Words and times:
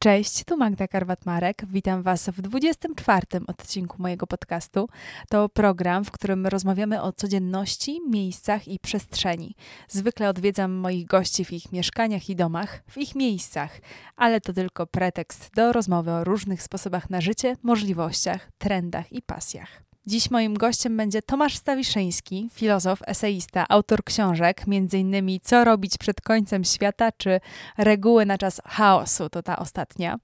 Cześć, 0.00 0.44
tu 0.44 0.56
Magda 0.56 0.86
Karwat-Marek. 0.86 1.66
Witam 1.66 2.02
Was 2.02 2.28
w 2.28 2.42
24 2.42 3.26
odcinku 3.46 4.02
mojego 4.02 4.26
podcastu. 4.26 4.88
To 5.28 5.48
program, 5.48 6.04
w 6.04 6.10
którym 6.10 6.46
rozmawiamy 6.46 7.02
o 7.02 7.12
codzienności, 7.12 8.00
miejscach 8.10 8.68
i 8.68 8.78
przestrzeni. 8.78 9.54
Zwykle 9.88 10.28
odwiedzam 10.28 10.72
moich 10.72 11.06
gości 11.06 11.44
w 11.44 11.52
ich 11.52 11.72
mieszkaniach 11.72 12.30
i 12.30 12.36
domach, 12.36 12.82
w 12.88 12.98
ich 12.98 13.14
miejscach, 13.14 13.80
ale 14.16 14.40
to 14.40 14.52
tylko 14.52 14.86
pretekst 14.86 15.50
do 15.54 15.72
rozmowy 15.72 16.10
o 16.10 16.24
różnych 16.24 16.62
sposobach 16.62 17.10
na 17.10 17.20
życie, 17.20 17.56
możliwościach, 17.62 18.48
trendach 18.58 19.12
i 19.12 19.22
pasjach. 19.22 19.87
Dziś 20.08 20.30
moim 20.30 20.54
gościem 20.54 20.96
będzie 20.96 21.22
Tomasz 21.22 21.56
Stawiszyński, 21.56 22.48
filozof, 22.52 22.98
eseista, 23.06 23.66
autor 23.68 24.04
książek, 24.04 24.64
m.in. 24.68 25.38
Co 25.42 25.64
robić 25.64 25.98
przed 25.98 26.20
końcem 26.20 26.64
świata, 26.64 27.12
czy 27.12 27.40
Reguły 27.78 28.26
na 28.26 28.38
czas 28.38 28.60
chaosu, 28.64 29.28
to 29.28 29.42
ta 29.42 29.58
ostatnia. 29.58 30.18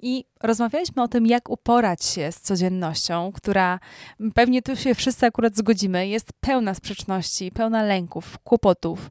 I 0.00 0.24
rozmawialiśmy 0.42 1.02
o 1.02 1.08
tym, 1.08 1.26
jak 1.26 1.50
uporać 1.50 2.04
się 2.04 2.32
z 2.32 2.40
codziennością, 2.40 3.32
która 3.34 3.80
pewnie 4.34 4.62
tu 4.62 4.76
się 4.76 4.94
wszyscy 4.94 5.26
akurat 5.26 5.56
zgodzimy, 5.56 6.08
jest 6.08 6.32
pełna 6.40 6.74
sprzeczności, 6.74 7.50
pełna 7.50 7.82
lęków, 7.82 8.38
kłopotów. 8.38 9.10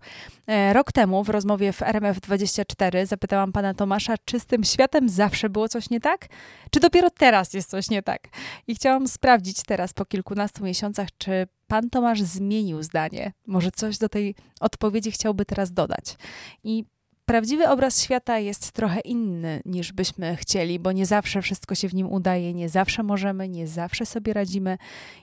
E, 0.49 0.73
rok 0.73 0.91
temu 0.91 1.23
w 1.23 1.29
rozmowie 1.29 1.73
w 1.73 1.79
RMF24 1.79 3.05
zapytałam 3.05 3.51
pana 3.51 3.73
Tomasza, 3.73 4.15
czy 4.25 4.39
z 4.39 4.45
tym 4.45 4.63
światem 4.63 5.09
zawsze 5.09 5.49
było 5.49 5.69
coś 5.69 5.89
nie 5.89 5.99
tak, 5.99 6.27
czy 6.71 6.79
dopiero 6.79 7.09
teraz 7.09 7.53
jest 7.53 7.69
coś 7.69 7.89
nie 7.89 8.03
tak. 8.03 8.27
I 8.67 8.75
chciałam 8.75 9.07
sprawdzić 9.07 9.63
teraz 9.63 9.93
po 9.93 10.05
kilkunastu 10.05 10.63
miesiącach, 10.63 11.09
czy 11.17 11.47
pan 11.67 11.89
Tomasz 11.89 12.21
zmienił 12.21 12.83
zdanie. 12.83 13.33
Może 13.47 13.71
coś 13.71 13.97
do 13.97 14.09
tej 14.09 14.35
odpowiedzi 14.59 15.11
chciałby 15.11 15.45
teraz 15.45 15.73
dodać. 15.73 16.15
I 16.63 16.85
Prawdziwy 17.29 17.69
obraz 17.69 18.03
świata 18.03 18.39
jest 18.39 18.71
trochę 18.71 18.99
inny 18.99 19.61
niż 19.65 19.93
byśmy 19.93 20.35
chcieli, 20.35 20.79
bo 20.79 20.91
nie 20.91 21.05
zawsze 21.05 21.41
wszystko 21.41 21.75
się 21.75 21.89
w 21.89 21.93
nim 21.93 22.11
udaje, 22.11 22.53
nie 22.53 22.69
zawsze 22.69 23.03
możemy, 23.03 23.49
nie 23.49 23.67
zawsze 23.67 24.05
sobie 24.05 24.33
radzimy 24.33 24.77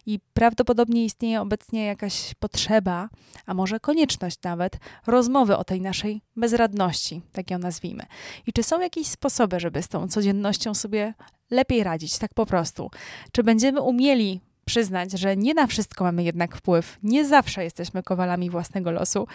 i 0.06 0.18
prawdopodobnie 0.34 1.04
istnieje 1.04 1.40
obecnie 1.40 1.86
jakaś 1.86 2.34
potrzeba, 2.34 3.08
a 3.46 3.54
może 3.54 3.80
konieczność 3.80 4.38
nawet, 4.42 4.76
rozmowy 5.06 5.56
o 5.56 5.64
tej 5.64 5.80
naszej 5.80 6.20
bezradności, 6.36 7.22
tak 7.32 7.50
ją 7.50 7.58
nazwijmy. 7.58 8.06
I 8.46 8.52
czy 8.52 8.62
są 8.62 8.80
jakieś 8.80 9.06
sposoby, 9.06 9.60
żeby 9.60 9.82
z 9.82 9.88
tą 9.88 10.08
codziennością 10.08 10.74
sobie 10.74 11.14
lepiej 11.50 11.84
radzić, 11.84 12.18
tak 12.18 12.34
po 12.34 12.46
prostu? 12.46 12.90
Czy 13.32 13.42
będziemy 13.42 13.80
umieli 13.80 14.40
przyznać, 14.64 15.12
że 15.12 15.36
nie 15.36 15.54
na 15.54 15.66
wszystko 15.66 16.04
mamy 16.04 16.22
jednak 16.22 16.56
wpływ, 16.56 16.98
nie 17.02 17.24
zawsze 17.24 17.64
jesteśmy 17.64 18.02
kowalami 18.02 18.50
własnego 18.50 18.90
losu, 18.90 19.26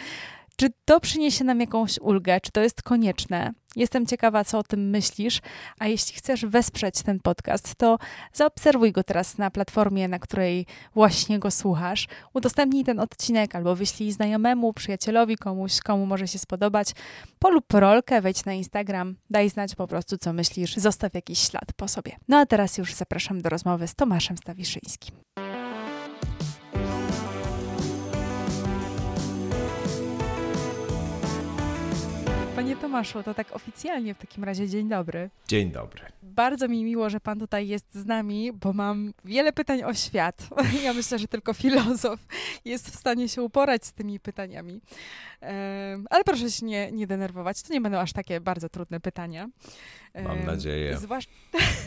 czy 0.56 0.70
to 0.86 1.00
przyniesie 1.00 1.44
nam 1.44 1.60
jakąś 1.60 2.00
ulgę? 2.00 2.42
Czy 2.42 2.52
to 2.52 2.62
jest 2.62 2.82
konieczne? 2.82 3.54
Jestem 3.76 4.06
ciekawa, 4.06 4.44
co 4.44 4.60
o 4.60 4.64
tym 4.64 4.90
myślisz, 4.90 5.42
a 5.80 5.88
jeśli 5.88 6.16
chcesz 6.16 6.46
wesprzeć 6.46 7.02
ten 7.02 7.20
podcast, 7.20 7.76
to 7.76 7.98
zaobserwuj 8.34 8.92
go 8.92 9.04
teraz 9.04 9.38
na 9.38 9.52
platformie, 9.52 10.08
na 10.08 10.20
której 10.20 10.66
właśnie 10.94 11.40
go 11.40 11.52
słuchasz. 11.52 12.08
Udostępnij 12.34 12.84
ten 12.84 13.00
odcinek 13.00 13.56
albo 13.56 13.76
wyślij 13.76 14.12
znajomemu, 14.12 14.74
przyjacielowi, 14.74 15.38
komuś, 15.38 15.80
komu 15.80 16.06
może 16.06 16.28
się 16.28 16.40
spodobać. 16.40 16.92
Polub 17.40 17.74
rolkę, 17.74 18.22
wejdź 18.22 18.46
na 18.46 18.54
Instagram, 18.54 19.16
daj 19.30 19.50
znać 19.50 19.76
po 19.76 19.88
prostu, 19.88 20.18
co 20.18 20.34
myślisz, 20.34 20.76
zostaw 20.76 21.14
jakiś 21.14 21.40
ślad 21.40 21.74
po 21.76 21.88
sobie. 21.88 22.12
No 22.28 22.38
a 22.38 22.46
teraz 22.46 22.78
już 22.78 22.94
zapraszam 22.94 23.42
do 23.42 23.50
rozmowy 23.50 23.88
z 23.88 23.96
Tomaszem 23.96 24.38
Stawiszyńskim. 24.38 25.16
Panie 32.62 32.76
Tomaszu, 32.76 33.23
to 33.23 33.34
tak 33.34 33.56
oficjalnie 33.56 34.14
w 34.14 34.17
takim 34.17 34.44
razie 34.44 34.70
dzień 34.70 34.90
dobry. 34.90 35.30
Dzień 35.48 35.72
dobry. 35.72 36.02
Bardzo 36.23 36.68
mi 36.68 36.84
miło, 36.84 37.09
że 37.09 37.20
Pan 37.20 37.40
tutaj 37.40 37.68
jest 37.68 37.86
z 37.94 38.06
nami, 38.06 38.52
bo 38.53 38.73
mam 38.73 39.14
wiele 39.26 39.53
pytań 39.53 39.84
o 39.84 39.94
świat. 39.94 40.48
Ja 40.84 40.94
myślę, 40.94 41.20
że 41.20 41.28
tylko 41.28 41.53
filozof 41.53 42.20
jest 42.66 42.90
w 42.90 42.95
stanie 42.95 43.30
się 43.30 43.41
uporać 43.41 43.86
z 43.86 43.94
tymi 43.94 44.19
pytaniami. 44.19 44.81
Ale 46.09 46.24
proszę 46.25 46.52
się 46.52 46.66
nie, 46.66 46.91
nie 46.91 47.08
denerwować, 47.08 47.62
to 47.62 47.74
nie 47.74 47.81
będą 47.81 47.97
aż 47.97 48.13
takie 48.13 48.41
bardzo 48.41 48.69
trudne 48.69 49.00
pytania. 49.00 49.50
Mam 50.16 50.46
nadzieję. 50.46 50.98
Zwłasz... 50.98 51.26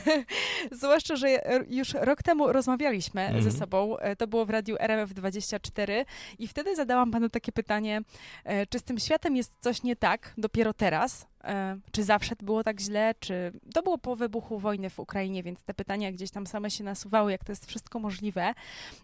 Zwłaszcza, 0.80 1.16
że 1.16 1.28
już 1.68 1.94
rok 1.94 2.22
temu 2.22 2.52
rozmawialiśmy 2.52 3.20
mm 3.20 3.42
ze 3.42 3.48
mhm. 3.48 3.60
sobą. 3.60 3.98
E, 3.98 4.16
to 4.16 4.26
było 4.26 4.46
w 4.46 4.50
radiu 4.50 4.76
RMF24 4.76 6.04
i 6.38 6.48
wtedy 6.48 6.76
zadałam 6.76 7.10
panu 7.10 7.28
takie 7.28 7.52
pytanie, 7.52 8.02
e, 8.44 8.66
czy 8.66 8.78
z 8.78 8.82
tym 8.82 8.98
światem 8.98 9.36
jest 9.36 9.56
coś 9.60 9.82
nie 9.82 9.96
tak 9.96 10.34
dopiero 10.38 10.74
teraz? 10.74 11.26
E, 11.44 11.78
czy 11.92 12.04
zawsze 12.04 12.34
było 12.42 12.62
tak 12.62 12.80
źle, 12.80 13.14
czy 13.20 13.52
to 13.74 13.82
było 13.82 13.98
po 13.98 14.16
wybuchu 14.16 14.58
wojny 14.58 14.90
w 14.90 14.98
Ukrainie, 14.98 15.42
więc 15.42 15.62
te 15.62 15.74
pytania 15.74 16.12
gdzieś 16.12 16.30
tam 16.30 16.46
same 16.46 16.70
się 16.70 16.84
nasuwały, 16.84 17.32
jak 17.32 17.44
to 17.44 17.52
jest 17.52 17.66
wszystko 17.66 17.98
możliwe. 17.98 18.54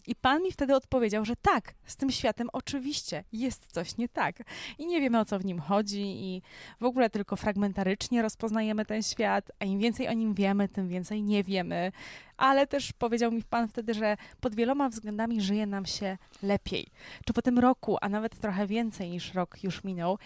I 0.06 0.14
pan 0.14 0.42
mi 0.42 0.52
wtedy 0.52 0.74
odpowiedział, 0.74 1.24
że 1.24 1.36
tak, 1.36 1.74
z 1.84 1.96
tym 1.96 2.10
światem 2.10 2.48
oczywiście 2.52 3.24
jest 3.32 3.66
coś 3.72 3.96
nie 3.98 4.08
tak. 4.08 4.36
I 4.78 4.86
nie 4.86 5.00
wiemy 5.00 5.20
o 5.20 5.24
co 5.24 5.38
w 5.38 5.44
nim 5.44 5.60
chodzi, 5.60 6.00
i 6.00 6.42
w 6.80 6.84
ogóle 6.84 7.10
tylko 7.10 7.36
fragmentarycznie 7.36 8.22
rozpoznajemy 8.22 8.84
ten 8.84 9.02
świat, 9.02 9.50
a 9.58 9.64
im 9.64 9.78
więcej 9.78 10.08
o 10.08 10.12
nim 10.12 10.34
wiemy, 10.34 10.68
tym 10.68 10.88
więcej 10.88 11.22
nie 11.22 11.44
wiemy. 11.44 11.92
Ale 12.36 12.66
też 12.66 12.92
powiedział 12.92 13.32
mi 13.32 13.42
pan 13.42 13.68
wtedy, 13.68 13.94
że 13.94 14.16
pod 14.40 14.54
wieloma 14.54 14.88
względami 14.88 15.40
żyje 15.40 15.66
nam 15.66 15.86
się 15.86 16.18
lepiej. 16.42 16.86
Czy 17.26 17.32
po 17.32 17.42
tym 17.42 17.58
roku, 17.58 17.96
a 18.00 18.08
nawet 18.08 18.38
trochę 18.38 18.66
więcej 18.66 19.10
niż 19.10 19.34
rok 19.34 19.64
już 19.64 19.84
minął, 19.84 20.18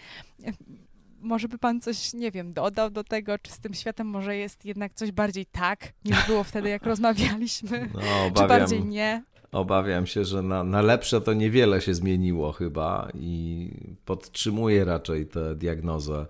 może 1.25 1.47
by 1.47 1.57
pan 1.57 1.81
coś, 1.81 2.13
nie 2.13 2.31
wiem, 2.31 2.53
dodał 2.53 2.89
do 2.89 3.03
tego, 3.03 3.39
czy 3.39 3.51
z 3.51 3.59
tym 3.59 3.73
światem 3.73 4.07
może 4.07 4.37
jest 4.37 4.65
jednak 4.65 4.93
coś 4.93 5.11
bardziej 5.11 5.45
tak, 5.45 5.93
niż 6.05 6.27
było 6.27 6.43
wtedy, 6.43 6.69
jak 6.69 6.83
rozmawialiśmy, 6.93 7.89
no, 7.93 7.99
obawiam, 7.99 8.33
czy 8.33 8.47
bardziej 8.47 8.85
nie? 8.85 9.23
Obawiam 9.51 10.07
się, 10.07 10.25
że 10.25 10.41
na, 10.41 10.63
na 10.63 10.81
lepsze 10.81 11.21
to 11.21 11.33
niewiele 11.33 11.81
się 11.81 11.93
zmieniło 11.93 12.51
chyba 12.51 13.07
i 13.13 13.69
podtrzymuję 14.05 14.85
raczej 14.85 15.27
tę 15.27 15.55
diagnozę 15.55 16.25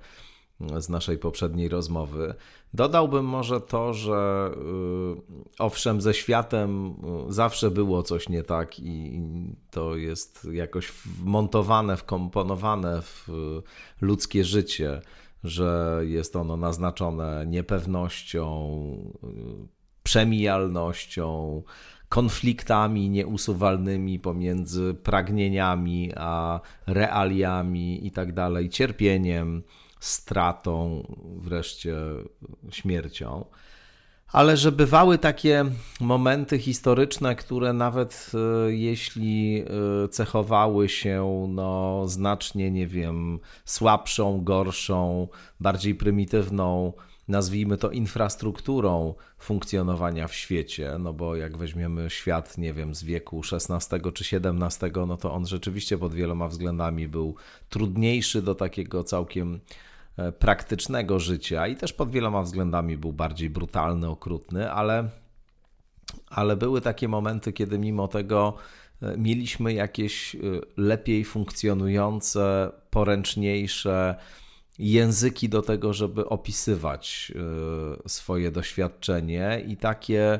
z 0.59 0.89
naszej 0.89 1.17
poprzedniej 1.17 1.69
rozmowy. 1.69 2.33
Dodałbym 2.73 3.25
może 3.25 3.61
to, 3.61 3.93
że 3.93 4.51
y, 4.55 5.53
owszem, 5.59 6.01
ze 6.01 6.13
światem 6.13 6.95
y, 7.29 7.33
zawsze 7.33 7.71
było 7.71 8.03
coś 8.03 8.29
nie 8.29 8.43
tak 8.43 8.79
i 8.79 9.21
to 9.71 9.95
jest 9.95 10.47
jakoś 10.51 10.87
wmontowane, 10.87 11.97
wkomponowane 11.97 13.01
w 13.01 13.27
ludzkie 14.01 14.43
życie, 14.43 15.01
że 15.43 16.01
jest 16.01 16.35
ono 16.35 16.57
naznaczone 16.57 17.45
niepewnością, 17.47 18.77
y, 19.23 19.67
przemijalnością, 20.03 21.63
konfliktami 22.09 23.09
nieusuwalnymi 23.09 24.19
pomiędzy 24.19 24.93
pragnieniami 24.93 26.11
a 26.15 26.59
realiami 26.87 28.07
i 28.07 28.11
tak 28.11 28.33
cierpieniem 28.69 29.63
stratą, 29.99 31.03
wreszcie 31.37 31.95
śmiercią. 32.71 33.45
Ale 34.35 34.57
że 34.57 34.71
bywały 34.71 35.17
takie 35.17 35.65
momenty 35.99 36.59
historyczne, 36.59 37.35
które 37.35 37.73
nawet 37.73 38.31
e, 38.33 38.73
jeśli 38.73 39.63
e, 39.63 40.07
cechowały 40.07 40.89
się 40.89 41.45
no, 41.49 42.03
znacznie, 42.07 42.71
nie 42.71 42.87
wiem, 42.87 43.39
słabszą, 43.65 44.43
gorszą, 44.43 45.27
bardziej 45.59 45.95
prymitywną, 45.95 46.93
nazwijmy 47.27 47.77
to 47.77 47.91
infrastrukturą 47.91 49.13
funkcjonowania 49.39 50.27
w 50.27 50.35
świecie, 50.35 50.95
no 50.99 51.13
bo 51.13 51.35
jak 51.35 51.57
weźmiemy 51.57 52.09
świat, 52.09 52.57
nie 52.57 52.73
wiem, 52.73 52.95
z 52.95 53.03
wieku 53.03 53.41
XVI 53.51 54.11
czy 54.13 54.37
XVII, 54.37 54.91
no 55.07 55.17
to 55.17 55.33
on 55.33 55.47
rzeczywiście 55.47 55.97
pod 55.97 56.13
wieloma 56.13 56.47
względami 56.47 57.07
był 57.07 57.35
trudniejszy 57.69 58.41
do 58.41 58.55
takiego 58.55 59.03
całkiem 59.03 59.59
praktycznego 60.39 61.19
życia 61.19 61.67
i 61.67 61.75
też 61.75 61.93
pod 61.93 62.11
wieloma 62.11 62.41
względami 62.41 62.97
był 62.97 63.13
bardziej 63.13 63.49
brutalny, 63.49 64.09
okrutny, 64.09 64.71
ale, 64.71 65.09
ale 66.29 66.55
były 66.55 66.81
takie 66.81 67.07
momenty, 67.07 67.53
kiedy 67.53 67.79
mimo 67.79 68.07
tego 68.07 68.53
e, 69.01 69.17
mieliśmy 69.17 69.73
jakieś 69.73 70.35
e, 70.35 70.39
lepiej 70.77 71.25
funkcjonujące, 71.25 72.71
poręczniejsze 72.89 74.15
języki 74.79 75.49
do 75.49 75.61
tego, 75.61 75.93
żeby 75.93 76.29
opisywać 76.29 77.31
swoje 78.07 78.51
doświadczenie 78.51 79.63
i 79.67 79.77
takie 79.77 80.39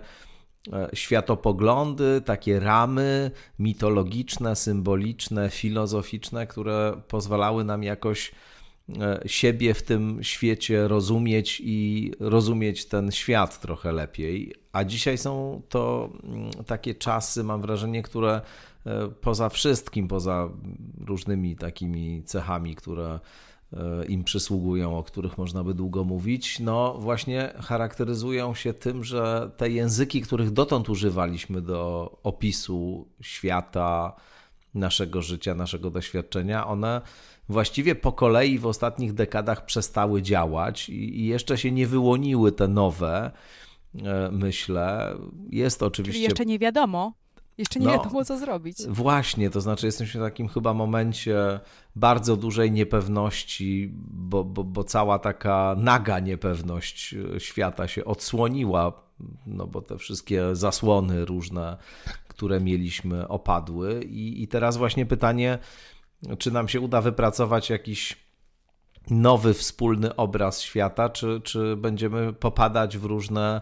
światopoglądy, 0.94 2.22
takie 2.26 2.60
ramy 2.60 3.32
mitologiczne, 3.60 4.56
symboliczne, 4.56 5.50
filozoficzne, 5.50 6.48
które 6.48 7.02
pozwalały 7.08 7.64
nam 7.64 7.84
jakoś 7.84 8.32
E, 8.32 8.36
siebie 9.26 9.74
w 9.74 9.84
tym 9.84 10.24
świecie 10.24 10.88
rozumieć 10.88 11.62
i 11.66 12.12
rozumieć 12.20 12.86
ten 12.86 13.12
świat 13.12 13.62
trochę 13.62 13.92
lepiej. 13.92 14.56
A 14.72 14.84
dzisiaj 14.84 15.18
są 15.18 15.62
to 15.70 16.10
mm, 16.24 16.52
takie 16.66 16.96
czasy, 16.96 17.44
mam 17.44 17.62
wrażenie, 17.62 18.02
które 18.04 18.42
e, 18.86 19.08
poza 19.22 19.50
wszystkim, 19.50 20.08
poza 20.08 20.50
różnymi 21.06 21.56
takimi 21.56 22.24
cechami, 22.24 22.76
które 22.76 23.20
im 24.08 24.24
przysługują, 24.24 24.98
o 24.98 25.04
których 25.04 25.38
można 25.38 25.64
by 25.64 25.74
długo 25.74 26.04
mówić, 26.04 26.60
no 26.60 26.94
właśnie 27.00 27.54
charakteryzują 27.60 28.56
się 28.56 28.74
tym, 28.74 29.04
że 29.04 29.52
te 29.58 29.70
języki, 29.70 30.22
których 30.22 30.52
dotąd 30.52 30.90
używaliśmy 30.90 31.62
do 31.62 32.12
opisu 32.24 33.08
świata, 33.22 34.16
naszego 34.74 35.22
życia, 35.22 35.56
naszego 35.56 35.92
doświadczenia, 35.92 36.68
one 36.68 37.02
właściwie 37.50 37.96
po 37.96 38.12
kolei 38.12 38.60
w 38.60 38.66
ostatnich 38.66 39.14
dekadach 39.14 39.66
przestały 39.66 40.22
działać 40.22 40.90
i 40.90 41.26
jeszcze 41.26 41.58
się 41.58 41.72
nie 41.72 41.88
wyłoniły 41.88 42.52
te 42.52 42.68
nowe, 42.68 43.32
e, 44.04 44.30
myślę. 44.32 45.16
Jest 45.50 45.84
oczywiście. 45.84 46.20
Czyli 46.20 46.24
jeszcze 46.24 46.46
nie 46.46 46.60
wiadomo. 46.60 47.14
Jeszcze 47.58 47.80
nie 47.80 47.86
no, 47.86 47.92
wiadomo, 47.92 48.26
co 48.26 48.38
zrobić. 48.38 48.78
Właśnie, 48.88 49.50
to 49.50 49.62
znaczy 49.62 49.86
jesteśmy 49.86 50.22
w 50.22 50.24
takim 50.24 50.48
chyba 50.48 50.74
momencie 50.74 51.60
bardzo 51.96 52.38
dużej 52.38 52.72
niepewności, 52.72 53.92
bo, 54.08 54.44
bo, 54.44 54.64
bo 54.64 54.84
cała 54.84 55.20
taka 55.20 55.76
naga 55.78 56.20
niepewność 56.20 57.16
świata 57.38 57.88
się 57.88 58.06
odsłoniła, 58.06 59.06
no 59.48 59.68
bo 59.68 59.82
te 59.82 59.98
wszystkie 59.98 60.56
zasłony 60.56 61.26
różne, 61.26 61.78
które 62.28 62.62
mieliśmy, 62.62 63.28
opadły. 63.28 64.04
I, 64.04 64.44
i 64.44 64.48
teraz 64.48 64.78
właśnie 64.78 65.06
pytanie, 65.06 65.60
czy 66.38 66.52
nam 66.52 66.68
się 66.68 66.82
uda 66.82 67.02
wypracować 67.02 67.70
jakiś 67.70 68.26
nowy, 69.10 69.54
wspólny 69.54 70.16
obraz 70.16 70.62
świata, 70.62 71.10
czy, 71.10 71.42
czy 71.44 71.76
będziemy 71.76 72.34
popadać 72.34 72.98
w 72.98 73.06
różne 73.06 73.62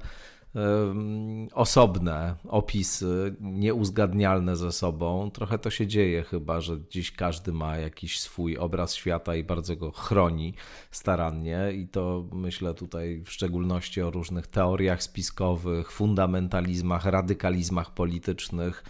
osobne 1.54 2.36
opisy, 2.48 3.36
nieuzgadnialne 3.39 4.56
ze 4.56 4.71
sobą. 4.71 5.31
Trochę 5.31 5.60
to 5.60 5.69
się 5.69 5.88
dzieje 5.88 6.24
chyba, 6.24 6.62
że 6.62 6.77
dziś 6.89 7.12
każdy 7.12 7.51
ma 7.51 7.77
jakiś 7.77 8.19
swój 8.19 8.57
obraz 8.57 8.95
świata 8.95 9.36
i 9.36 9.44
bardzo 9.44 9.75
go 9.75 9.92
chroni 9.92 10.54
starannie 10.92 11.71
i 11.75 11.88
to 11.88 12.25
myślę 12.31 12.74
tutaj 12.74 13.24
w 13.25 13.31
szczególności 13.31 14.01
o 14.01 14.12
różnych 14.12 14.48
teoriach 14.48 15.04
spiskowych, 15.04 15.92
fundamentalizmach, 15.92 17.06
radykalizmach 17.06 17.94
politycznych. 17.94 18.83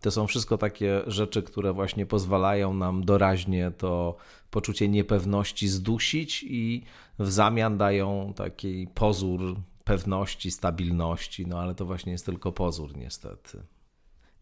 To 0.00 0.10
są 0.10 0.26
wszystko 0.26 0.58
takie 0.58 1.02
rzeczy, 1.06 1.42
które 1.42 1.72
właśnie 1.72 2.06
pozwalają 2.06 2.74
nam 2.74 3.04
doraźnie 3.04 3.70
to 3.70 4.16
poczucie 4.50 4.88
niepewności 4.88 5.68
zdusić 5.68 6.44
i 6.48 6.82
w 7.18 7.30
zamian 7.30 7.78
dają 7.78 8.32
taki 8.36 8.88
pozór 8.94 9.56
pewności, 9.84 10.50
stabilności, 10.50 11.46
no 11.46 11.60
ale 11.60 11.74
to 11.74 11.84
właśnie 11.86 12.12
jest 12.12 12.26
tylko 12.26 12.52
pozór 12.52 12.96
niestety. 12.96 13.62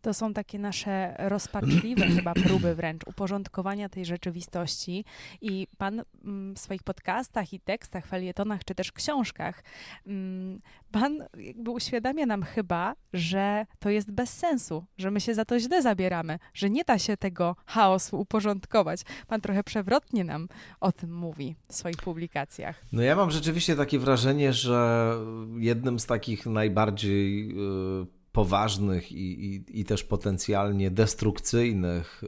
To 0.07 0.15
są 0.15 0.35
takie 0.35 0.59
nasze 0.59 1.15
rozpaczliwe 1.19 2.07
chyba 2.17 2.35
próby 2.35 2.75
wręcz 2.75 3.03
uporządkowania 3.07 3.89
tej 3.89 4.05
rzeczywistości. 4.05 5.05
I 5.41 5.67
pan 5.79 6.03
mm, 6.25 6.55
w 6.55 6.59
swoich 6.59 6.83
podcastach 6.83 7.53
i 7.53 7.61
tekstach, 7.61 8.07
felietonach, 8.07 8.65
czy 8.65 8.75
też 8.75 8.93
książkach, 8.93 9.65
mm, 10.07 10.61
pan 10.91 11.25
jakby 11.39 11.71
uświadamia 11.71 12.27
nam 12.27 12.43
chyba, 12.43 12.95
że 13.13 13.67
to 13.79 13.91
jest 13.91 14.13
bez 14.13 14.31
sensu, 14.31 14.85
że 14.99 15.11
my 15.11 15.21
się 15.21 15.35
za 15.35 15.45
to 15.45 15.59
źle 15.59 15.83
zabieramy, 15.83 16.39
że 16.55 16.71
nie 16.71 16.85
da 16.85 16.99
się 16.99 17.17
tego 17.17 17.57
chaosu 17.67 18.21
uporządkować. 18.21 19.01
Pan 19.27 19.41
trochę 19.41 19.65
przewrotnie 19.65 20.25
nam 20.25 20.49
o 20.81 20.93
tym 20.93 21.15
mówi 21.15 21.57
w 21.69 21.75
swoich 21.75 21.97
publikacjach. 21.97 22.85
No 22.93 23.03
ja 23.03 23.17
mam 23.17 23.31
rzeczywiście 23.31 23.77
takie 23.77 23.99
wrażenie, 23.99 24.53
że 24.53 25.11
jednym 25.57 25.99
z 25.99 26.07
takich 26.07 26.47
najbardziej 26.47 27.49
yy 27.49 28.16
poważnych 28.37 29.13
i, 29.13 29.45
i, 29.45 29.81
i 29.81 29.85
też 29.85 30.05
potencjalnie 30.05 30.91
destrukcyjnych 30.91 32.25
y, 32.25 32.27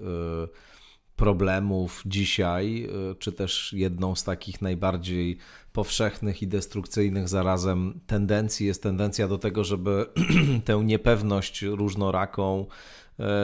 problemów 1.16 2.02
dzisiaj, 2.06 2.88
y, 3.12 3.14
czy 3.14 3.32
też 3.32 3.72
jedną 3.72 4.14
z 4.14 4.25
takich 4.25 4.62
najbardziej 4.62 5.38
powszechnych 5.72 6.43
i 6.43 6.46
destrukcyjnych 6.46 7.28
zarazem 7.28 8.00
tendencji 8.06 8.66
jest 8.66 8.82
tendencja 8.82 9.28
do 9.28 9.38
tego, 9.38 9.64
żeby 9.64 10.06
tę 10.64 10.84
niepewność 10.84 11.62
różnoraką, 11.62 12.66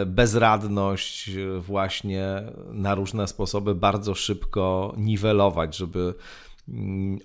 y, 0.02 0.06
bezradność 0.06 1.30
właśnie 1.60 2.42
na 2.72 2.94
różne 2.94 3.28
sposoby 3.28 3.74
bardzo 3.74 4.14
szybko 4.14 4.94
niwelować, 4.96 5.76
żeby 5.76 6.14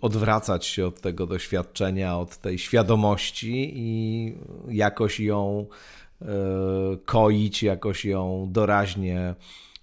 odwracać 0.02 0.66
się 0.66 0.88
od 0.88 1.02
tego 1.02 1.28
doświadczenia, 1.28 2.18
od 2.18 2.38
tej 2.38 2.60
świadomości 2.60 3.72
i 3.76 4.34
jakoś 4.68 5.20
ją 5.20 5.66
e, 6.22 6.26
koić, 7.06 7.64
jakoś 7.64 8.06
ją 8.06 8.48
doraźnie, 8.52 9.36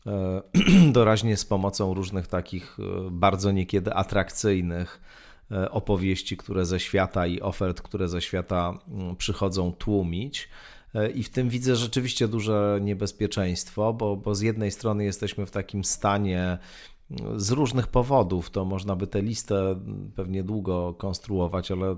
e, 0.06 0.42
doraźnie 0.92 1.36
z 1.36 1.44
pomocą 1.44 1.94
różnych 1.94 2.26
takich 2.26 2.78
e, 2.80 3.10
bardzo 3.10 3.52
niekiedy 3.52 3.94
atrakcyjnych 3.94 5.00
opowieści, 5.70 6.36
które 6.36 6.66
ze 6.66 6.80
świata 6.80 7.26
i 7.26 7.40
ofert, 7.40 7.82
które 7.82 8.08
ze 8.08 8.22
świata 8.22 8.78
mm, 8.88 9.16
przychodzą 9.16 9.72
tłumić. 9.72 10.48
I 11.14 11.22
w 11.22 11.30
tym 11.30 11.48
widzę 11.48 11.76
rzeczywiście 11.76 12.28
duże 12.28 12.78
niebezpieczeństwo, 12.82 13.92
bo, 13.92 14.16
bo 14.16 14.34
z 14.34 14.40
jednej 14.40 14.70
strony 14.70 15.04
jesteśmy 15.04 15.46
w 15.46 15.50
takim 15.50 15.84
stanie 15.84 16.58
z 17.36 17.50
różnych 17.50 17.86
powodów. 17.86 18.50
To 18.50 18.64
można 18.64 18.96
by 18.96 19.06
tę 19.06 19.22
listę 19.22 19.80
pewnie 20.14 20.44
długo 20.44 20.94
konstruować, 20.94 21.70
ale 21.70 21.96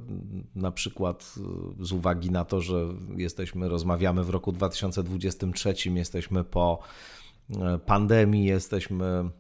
na 0.55 0.72
przykład 0.72 1.34
z 1.81 1.93
uwagi 1.93 2.31
na 2.31 2.44
to, 2.44 2.60
że 2.60 2.87
jesteśmy, 3.16 3.69
rozmawiamy 3.69 4.25
w 4.25 4.31
roku 4.31 4.52
2023, 4.52 5.75
jesteśmy 5.94 6.44
po 6.44 6.78
e, 7.50 7.78
pandemii, 7.78 8.44
jesteśmy 8.44 9.31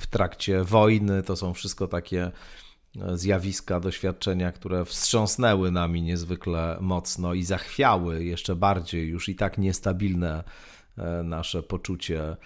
w 0.00 0.06
trakcie 0.06 0.64
wojny, 0.64 1.22
to 1.22 1.36
są 1.36 1.54
wszystko 1.54 1.88
takie 1.88 2.30
e, 3.00 3.18
zjawiska, 3.18 3.80
doświadczenia, 3.80 4.52
które 4.52 4.84
wstrząsnęły 4.84 5.70
nami 5.70 6.02
niezwykle 6.02 6.78
mocno 6.80 7.34
i 7.34 7.42
zachwiały 7.42 8.24
jeszcze 8.24 8.56
bardziej 8.56 9.08
już 9.08 9.28
i 9.28 9.34
tak 9.34 9.58
niestabilne 9.58 10.44
e, 10.98 11.22
nasze 11.22 11.62
poczucie 11.62 12.20
E, 12.30 12.36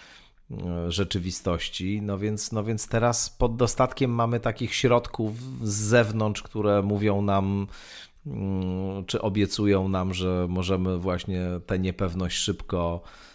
rzeczywistości. 0.89 2.03
No 2.03 2.19
więc, 2.19 2.53
no 2.53 2.65
więc 2.65 2.89
teraz 2.89 3.31
pod 3.31 3.57
dostatkiem 3.57 4.11
mamy 4.11 4.41
takich 4.41 4.75
środków 4.75 5.33
z 5.63 5.75
zewnątrz, 5.75 6.43
które 6.43 6.83
mówią 6.83 7.23
nam, 7.23 7.67
mm, 8.27 9.05
czy 9.05 9.23
obiecują 9.23 9.89
nam, 9.89 10.15
że 10.15 10.47
możemy 10.49 10.99
właśnie 10.99 11.41
tę 11.67 11.79
niepewność 11.79 12.37
szybko 12.37 13.03
E, 13.03 13.28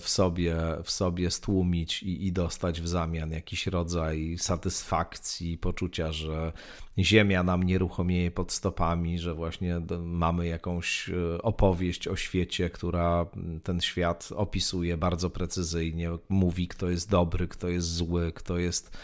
w 0.00 0.08
sobie, 0.08 0.56
w 0.84 0.90
sobie 0.90 1.30
stłumić 1.30 2.02
i, 2.02 2.26
i 2.26 2.32
dostać 2.32 2.80
w 2.80 2.88
zamian 2.88 3.30
jakiś 3.30 3.66
rodzaj 3.66 4.36
satysfakcji, 4.38 5.58
poczucia, 5.58 6.12
że 6.12 6.52
ziemia 6.98 7.42
nam 7.42 7.62
nieruchomieje 7.62 8.30
pod 8.30 8.52
stopami, 8.52 9.18
że 9.18 9.34
właśnie 9.34 9.80
mamy 10.00 10.46
jakąś 10.46 11.08
e, 11.08 11.42
opowieść 11.42 12.08
o 12.08 12.16
świecie, 12.16 12.70
która 12.70 13.26
ten 13.62 13.80
świat 13.80 14.28
opisuje 14.36 14.96
bardzo 14.96 15.30
precyzyjnie, 15.30 16.10
mówi, 16.28 16.68
kto 16.68 16.90
jest 16.90 17.10
dobry, 17.10 17.48
kto 17.48 17.68
jest 17.68 17.94
zły, 17.94 18.32
kto 18.32 18.58
jest 18.58 18.96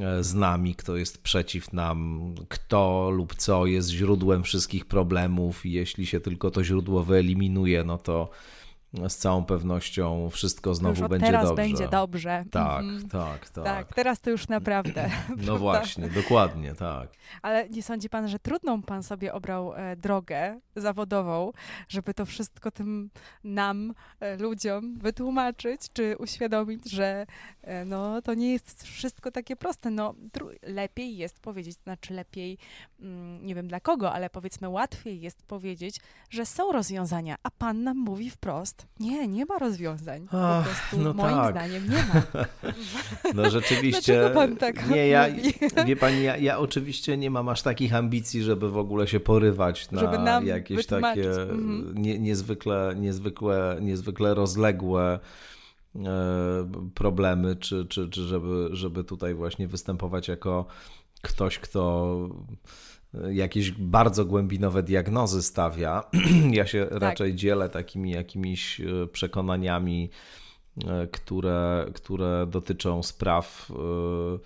e, 0.00 0.24
z 0.24 0.34
nami, 0.34 0.74
kto 0.74 0.96
jest 0.96 1.22
przeciw 1.22 1.72
nam, 1.72 2.34
kto 2.48 3.10
lub 3.10 3.34
co 3.34 3.66
jest 3.66 3.88
źródłem 3.88 4.42
wszystkich 4.42 4.84
problemów. 4.84 5.66
I 5.66 5.72
jeśli 5.72 6.06
się 6.06 6.20
tylko 6.20 6.50
to 6.50 6.64
źródło 6.64 7.04
wyeliminuje, 7.04 7.84
no 7.84 7.98
to 7.98 8.30
z 9.08 9.16
całą 9.16 9.44
pewnością 9.44 10.30
wszystko 10.30 10.74
znowu 10.74 11.00
już 11.00 11.08
będzie 11.08 11.26
teraz 11.26 11.44
dobrze. 11.44 11.62
będzie 11.62 11.88
dobrze. 11.88 12.44
Tak, 12.50 12.80
mhm. 12.80 13.08
tak, 13.08 13.48
tak. 13.50 13.64
Tak, 13.64 13.94
teraz 13.94 14.20
to 14.20 14.30
już 14.30 14.48
naprawdę. 14.48 15.10
no 15.46 15.58
właśnie, 15.66 16.08
dokładnie, 16.08 16.74
tak. 16.74 17.08
Ale 17.42 17.68
nie 17.68 17.82
sądzi 17.82 18.08
pan, 18.08 18.28
że 18.28 18.38
trudną 18.38 18.82
pan 18.82 19.02
sobie 19.02 19.32
obrał 19.32 19.74
e, 19.74 19.96
drogę 19.96 20.60
zawodową, 20.76 21.52
żeby 21.88 22.14
to 22.14 22.26
wszystko 22.26 22.70
tym 22.70 23.10
nam, 23.44 23.94
e, 24.20 24.36
ludziom 24.36 24.98
wytłumaczyć, 24.98 25.80
czy 25.92 26.16
uświadomić, 26.18 26.90
że 26.90 27.26
e, 27.62 27.84
no, 27.84 28.22
to 28.22 28.34
nie 28.34 28.52
jest 28.52 28.82
wszystko 28.82 29.30
takie 29.30 29.56
proste. 29.56 29.90
No, 29.90 30.14
lepiej 30.62 31.16
jest 31.16 31.40
powiedzieć, 31.40 31.76
znaczy 31.76 32.14
lepiej, 32.14 32.58
mm, 33.00 33.46
nie 33.46 33.54
wiem 33.54 33.68
dla 33.68 33.80
kogo, 33.80 34.12
ale 34.12 34.30
powiedzmy 34.30 34.68
łatwiej 34.68 35.20
jest 35.20 35.42
powiedzieć, 35.42 36.00
że 36.30 36.46
są 36.46 36.72
rozwiązania, 36.72 37.36
a 37.42 37.50
pan 37.50 37.82
nam 37.82 37.96
mówi 37.96 38.30
wprost, 38.30 38.85
nie, 39.00 39.28
nie 39.28 39.44
ma 39.46 39.58
rozwiązań. 39.58 40.28
Po 40.28 40.62
prostu 40.64 40.98
no 40.98 41.14
moim 41.14 41.36
tak. 41.36 41.54
zdaniem 41.54 41.84
nie 41.88 41.96
ma. 41.96 42.44
No 43.34 43.50
rzeczywiście. 43.50 44.12
Dlaczego 44.12 44.40
pan 44.40 44.56
tak 44.56 44.88
nie, 44.88 45.08
ja, 45.08 45.28
mówi? 45.28 45.52
Wie 45.86 45.96
pani, 45.96 46.22
ja, 46.22 46.36
ja 46.36 46.58
oczywiście 46.58 47.16
nie 47.16 47.30
mam 47.30 47.48
aż 47.48 47.62
takich 47.62 47.94
ambicji, 47.94 48.42
żeby 48.42 48.70
w 48.70 48.76
ogóle 48.76 49.08
się 49.08 49.20
porywać 49.20 49.90
na 49.90 50.40
jakieś 50.44 50.76
wytłumaczyć. 50.76 51.24
takie 51.24 51.42
mhm. 51.42 51.94
nie, 51.94 52.18
niezwykle, 52.18 52.94
niezwykle, 52.96 53.78
niezwykle 53.80 54.34
rozległe 54.34 55.18
e, 55.96 56.00
problemy, 56.94 57.56
czy, 57.56 57.86
czy, 57.86 58.10
czy 58.10 58.22
żeby, 58.22 58.68
żeby 58.72 59.04
tutaj 59.04 59.34
właśnie 59.34 59.68
występować 59.68 60.28
jako 60.28 60.66
ktoś, 61.22 61.58
kto 61.58 62.16
jakieś 63.30 63.70
bardzo 63.70 64.24
głębinowe 64.24 64.82
diagnozy 64.82 65.42
stawia. 65.42 66.02
Ja 66.50 66.66
się 66.66 66.86
tak. 66.86 66.98
raczej 66.98 67.34
dzielę 67.34 67.68
takimi 67.68 68.10
jakimiś 68.10 68.80
e, 68.80 69.06
przekonaniami, 69.06 70.10
e, 70.86 71.06
które, 71.06 71.86
które 71.94 72.46
dotyczą 72.50 73.02
spraw 73.02 73.70
e, 73.70 74.38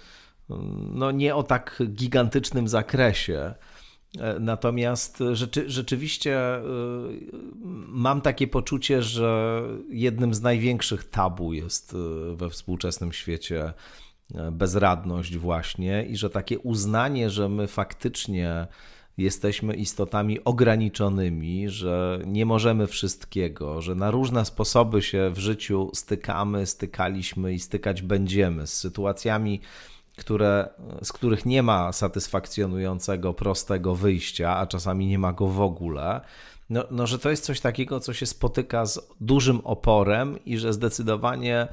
no 0.93 1.11
nie 1.11 1.35
o 1.35 1.43
tak 1.43 1.83
gigantycznym 1.87 2.69
zakresie. 2.69 3.55
Natomiast 4.41 5.23
rzeczy, 5.33 5.71
rzeczywiście 5.71 6.39
mam 7.89 8.21
takie 8.21 8.49
poczucie, 8.49 9.03
że 9.03 9.63
jednym 9.91 10.35
z 10.35 10.43
największych 10.43 11.11
tabu 11.11 11.53
jest 11.53 11.97
we 12.35 12.51
współczesnym 12.51 13.13
świecie 13.13 13.73
bezradność, 14.53 15.37
właśnie, 15.37 16.07
i 16.09 16.17
że 16.17 16.31
takie 16.31 16.59
uznanie, 16.59 17.31
że 17.31 17.49
my 17.49 17.67
faktycznie 17.67 18.67
jesteśmy 19.19 19.75
istotami 19.75 20.45
ograniczonymi, 20.45 21.69
że 21.69 22.21
nie 22.27 22.47
możemy 22.47 22.87
wszystkiego, 22.87 23.81
że 23.81 23.95
na 23.95 24.11
różne 24.11 24.45
sposoby 24.45 25.03
się 25.03 25.31
w 25.31 25.39
życiu 25.39 25.91
stykamy, 25.95 26.67
stykaliśmy 26.67 27.55
i 27.55 27.59
stykać 27.59 28.03
będziemy 28.03 28.67
z 28.67 28.73
sytuacjami, 28.73 29.61
które, 30.17 30.69
z 31.03 31.13
których 31.13 31.47
nie 31.47 31.63
ma 31.63 31.93
satysfakcjonującego, 31.93 33.35
prostego 33.35 33.95
wyjścia, 33.95 34.57
a 34.57 34.67
czasami 34.67 35.07
nie 35.07 35.19
ma 35.19 35.33
go 35.33 35.47
w 35.47 35.61
ogóle. 35.61 36.21
No, 36.71 36.85
no, 36.91 37.07
że 37.07 37.19
to 37.19 37.31
jest 37.31 37.45
coś 37.45 37.61
takiego, 37.61 38.01
co 38.01 38.13
się 38.13 38.27
spotyka 38.27 38.87
z 38.87 39.01
dużym 39.21 39.61
oporem 39.65 40.45
i 40.45 40.59
że 40.59 40.73
zdecydowanie 40.73 41.57
e, 41.57 41.69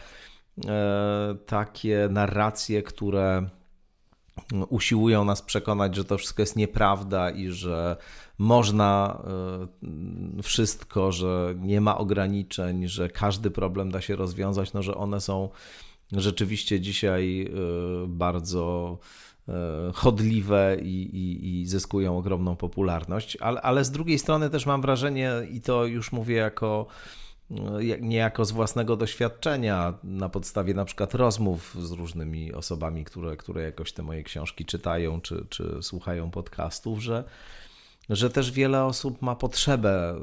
takie 1.46 2.08
narracje, 2.12 2.84
które 2.84 3.50
usiłują 4.70 5.26
nas 5.26 5.42
przekonać, 5.42 5.96
że 5.96 6.06
to 6.06 6.18
wszystko 6.18 6.42
jest 6.42 6.56
nieprawda 6.56 7.30
i 7.30 7.50
że 7.50 7.98
można 8.38 9.22
e, 10.40 10.44
wszystko, 10.44 11.12
że 11.12 11.56
nie 11.60 11.82
ma 11.82 11.98
ograniczeń, 11.98 12.88
że 12.88 13.10
każdy 13.10 13.52
problem 13.52 13.92
da 13.92 14.02
się 14.02 14.16
rozwiązać, 14.16 14.74
no 14.74 14.84
że 14.84 14.96
one 14.96 15.22
są 15.22 15.50
rzeczywiście 16.12 16.80
dzisiaj 16.80 17.42
e, 17.42 17.50
bardzo 18.08 18.98
e, 19.48 19.54
chodliwe 19.94 20.78
i, 20.82 21.02
i, 21.02 21.62
i 21.62 21.66
zyskują 21.66 22.18
ogromną 22.18 22.56
popularność, 22.56 23.38
ale, 23.38 23.62
ale 23.62 23.86
z 23.86 23.92
drugiej 23.92 24.20
strony 24.20 24.50
też 24.50 24.66
mam 24.66 24.82
wrażenie, 24.82 25.32
i 25.52 25.62
to 25.62 25.86
już 25.86 26.12
mówię 26.12 26.36
jako 26.36 26.88
niejako 28.02 28.46
z 28.46 28.52
własnego 28.52 28.96
doświadczenia, 28.96 29.94
na 30.04 30.30
podstawie 30.30 30.74
na 30.74 30.86
przykład 30.86 31.14
rozmów 31.14 31.76
z 31.80 31.92
różnymi 31.92 32.54
osobami, 32.54 33.06
które, 33.06 33.38
które 33.38 33.64
jakoś 33.64 33.92
te 33.92 34.04
moje 34.04 34.24
książki 34.24 34.66
czytają 34.66 35.22
czy, 35.22 35.46
czy 35.50 35.78
słuchają 35.82 36.32
podcastów, 36.32 37.00
że, 37.00 37.24
że 38.10 38.30
też 38.30 38.52
wiele 38.52 38.86
osób 38.86 39.22
ma 39.22 39.36
potrzebę 39.36 40.16
y, 40.16 40.20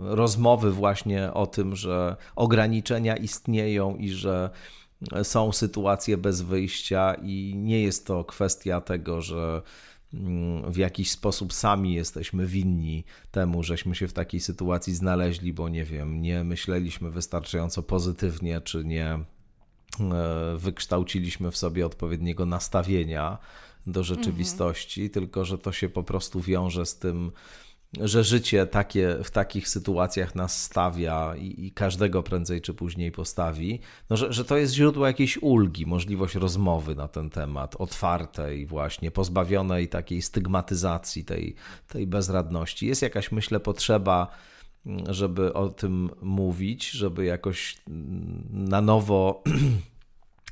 rozmowy 0.00 0.72
właśnie 0.72 1.32
o 1.32 1.46
tym, 1.46 1.76
że 1.76 2.16
ograniczenia 2.36 3.16
istnieją 3.16 3.96
i 3.96 4.10
że 4.10 4.50
są 5.22 5.52
sytuacje 5.52 6.16
bez 6.16 6.42
wyjścia, 6.42 7.14
i 7.22 7.54
nie 7.56 7.82
jest 7.82 8.06
to 8.06 8.24
kwestia 8.24 8.80
tego, 8.80 9.22
że 9.22 9.62
w 10.68 10.76
jakiś 10.76 11.10
sposób 11.10 11.52
sami 11.52 11.94
jesteśmy 11.94 12.46
winni 12.46 13.04
temu, 13.30 13.62
żeśmy 13.62 13.94
się 13.94 14.08
w 14.08 14.12
takiej 14.12 14.40
sytuacji 14.40 14.94
znaleźli, 14.94 15.52
bo 15.52 15.68
nie 15.68 15.84
wiem, 15.84 16.22
nie 16.22 16.44
myśleliśmy 16.44 17.10
wystarczająco 17.10 17.82
pozytywnie, 17.82 18.60
czy 18.60 18.84
nie 18.84 19.06
e, 19.14 19.24
wykształciliśmy 20.56 21.50
w 21.50 21.56
sobie 21.56 21.86
odpowiedniego 21.86 22.46
nastawienia 22.46 23.38
do 23.86 24.04
rzeczywistości, 24.04 25.00
mhm. 25.00 25.12
tylko 25.12 25.44
że 25.44 25.58
to 25.58 25.72
się 25.72 25.88
po 25.88 26.02
prostu 26.02 26.40
wiąże 26.40 26.86
z 26.86 26.98
tym, 26.98 27.32
że 28.00 28.24
życie 28.24 28.66
takie, 28.66 29.16
w 29.24 29.30
takich 29.30 29.68
sytuacjach 29.68 30.34
nas 30.34 30.62
stawia 30.62 31.36
i, 31.36 31.66
i, 31.66 31.72
każdego 31.72 32.22
prędzej 32.22 32.60
czy 32.60 32.74
później 32.74 33.12
postawi, 33.12 33.80
no, 34.10 34.16
że, 34.16 34.32
że 34.32 34.44
to 34.44 34.56
jest 34.56 34.74
źródło 34.74 35.06
jakiejś 35.06 35.38
ulgi, 35.42 35.86
możliwość 35.86 36.34
rozmowy 36.34 36.94
na 36.94 37.08
ten 37.08 37.30
temat, 37.30 37.76
otwartej 37.76 38.66
właśnie, 38.66 39.10
pozbawionej 39.10 39.88
takiej 39.88 40.22
stygmatyzacji, 40.22 41.24
tej, 41.24 41.54
tej 41.88 42.06
bezradności. 42.06 42.86
Jest 42.86 43.02
jakaś, 43.02 43.32
myślę, 43.32 43.60
potrzeba, 43.60 44.28
żeby 45.08 45.52
o 45.52 45.68
tym 45.68 46.10
mówić, 46.22 46.90
żeby 46.90 47.24
jakoś 47.24 47.76
na 48.50 48.80
nowo 48.80 49.42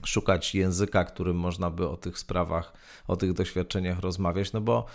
szukać 0.04 0.54
języka, 0.54 1.04
którym 1.04 1.37
można 1.37 1.71
by 1.71 1.88
o 1.88 1.97
tych 1.97 2.19
sprawach, 2.19 2.73
o 3.09 3.16
tych 3.16 3.33
doświadczeniach 3.33 4.00
rozmawiać, 4.00 4.52
no 4.52 4.61
bo 4.61 4.87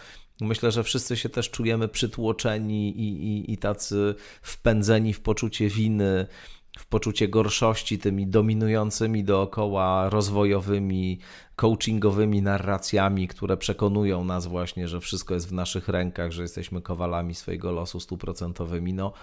Myślę, 0.41 0.71
że 0.71 0.83
wszyscy 0.83 1.17
się 1.17 1.29
też 1.29 1.49
czujemy 1.49 1.87
przytłoczeni 1.87 2.89
i, 2.89 3.27
i, 3.27 3.53
i 3.53 3.57
tacy 3.57 4.15
wpędzeni 4.41 5.13
w 5.13 5.21
poczucie 5.21 5.69
winy, 5.69 6.27
w 6.79 6.85
poczucie 6.85 7.27
gorszości 7.27 7.99
tymi 7.99 8.27
dominującymi 8.27 9.23
dookoła 9.23 10.09
rozwojowymi, 10.09 11.19
coachingowymi 11.55 12.41
narracjami, 12.41 13.27
które 13.27 13.57
przekonują 13.57 14.23
nas 14.23 14.47
właśnie, 14.47 14.87
że 14.87 14.99
wszystko 14.99 15.33
jest 15.33 15.49
w 15.49 15.53
naszych 15.53 15.87
rękach, 15.87 16.31
że 16.31 16.41
jesteśmy 16.41 16.81
kowalami 16.81 17.35
swojego 17.35 17.71
losu 17.71 17.99
stuprocentowymi. 17.99 18.93
No, 18.93 19.13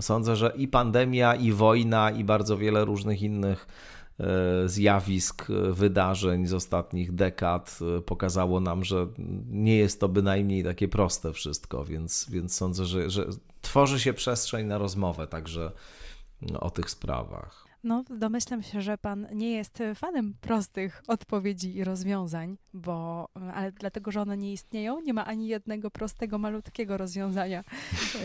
sądzę, 0.00 0.36
że 0.36 0.52
i 0.56 0.68
pandemia, 0.68 1.34
i 1.34 1.52
wojna, 1.52 2.10
i 2.10 2.24
bardzo 2.24 2.58
wiele 2.58 2.84
różnych 2.84 3.22
innych 3.22 3.66
zjawisk, 4.66 5.50
e, 5.50 5.72
wydarzeń 5.72 6.46
z 6.46 6.54
ostatnich 6.54 7.14
dekad 7.14 7.78
e, 7.98 8.00
pokazało 8.00 8.60
nam, 8.60 8.84
że 8.84 9.06
nie 9.48 9.76
jest 9.76 10.00
to 10.00 10.08
bynajmniej 10.08 10.64
takie 10.64 10.88
proste 10.88 11.32
wszystko, 11.32 11.84
więc, 11.84 12.26
więc 12.30 12.56
sądzę, 12.56 12.84
że, 12.84 13.10
że 13.10 13.26
tworzy 13.60 14.00
się 14.00 14.12
przestrzeń 14.12 14.66
na 14.66 14.78
rozmowę 14.78 15.26
także 15.26 15.72
o 16.60 16.70
tych 16.70 16.90
sprawach. 16.90 17.69
No, 17.84 18.04
domyślam 18.10 18.62
się, 18.62 18.80
że 18.80 18.98
pan 18.98 19.26
nie 19.32 19.52
jest 19.52 19.82
fanem 19.94 20.34
prostych 20.40 21.02
odpowiedzi 21.08 21.76
i 21.76 21.84
rozwiązań, 21.84 22.56
bo, 22.74 23.28
ale 23.54 23.72
dlatego, 23.72 24.10
że 24.10 24.20
one 24.20 24.36
nie 24.36 24.52
istnieją, 24.52 25.00
nie 25.00 25.14
ma 25.14 25.26
ani 25.26 25.48
jednego 25.48 25.90
prostego, 25.90 26.38
malutkiego 26.38 26.96
rozwiązania, 26.96 27.64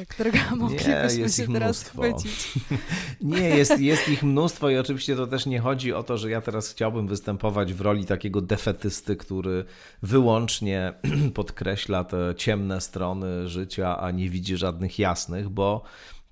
którego 0.09 0.37
moglibyśmy 0.55 1.21
jest 1.21 1.37
się 1.37 1.47
teraz 1.47 1.83
chwycić. 1.83 2.53
nie, 3.21 3.49
jest, 3.49 3.79
jest 3.79 4.09
ich 4.09 4.23
mnóstwo 4.23 4.69
i 4.69 4.77
oczywiście 4.77 5.15
to 5.15 5.27
też 5.27 5.45
nie 5.45 5.59
chodzi 5.59 5.93
o 5.93 6.03
to, 6.03 6.17
że 6.17 6.29
ja 6.29 6.41
teraz 6.41 6.69
chciałbym 6.69 7.07
występować 7.07 7.73
w 7.73 7.81
roli 7.81 8.05
takiego 8.05 8.41
defetysty, 8.41 9.15
który 9.15 9.65
wyłącznie 10.01 10.93
podkreśla 11.33 12.03
te 12.03 12.33
ciemne 12.37 12.81
strony 12.81 13.49
życia, 13.49 13.99
a 13.99 14.11
nie 14.11 14.29
widzi 14.29 14.57
żadnych 14.57 14.99
jasnych, 14.99 15.49
bo 15.49 15.83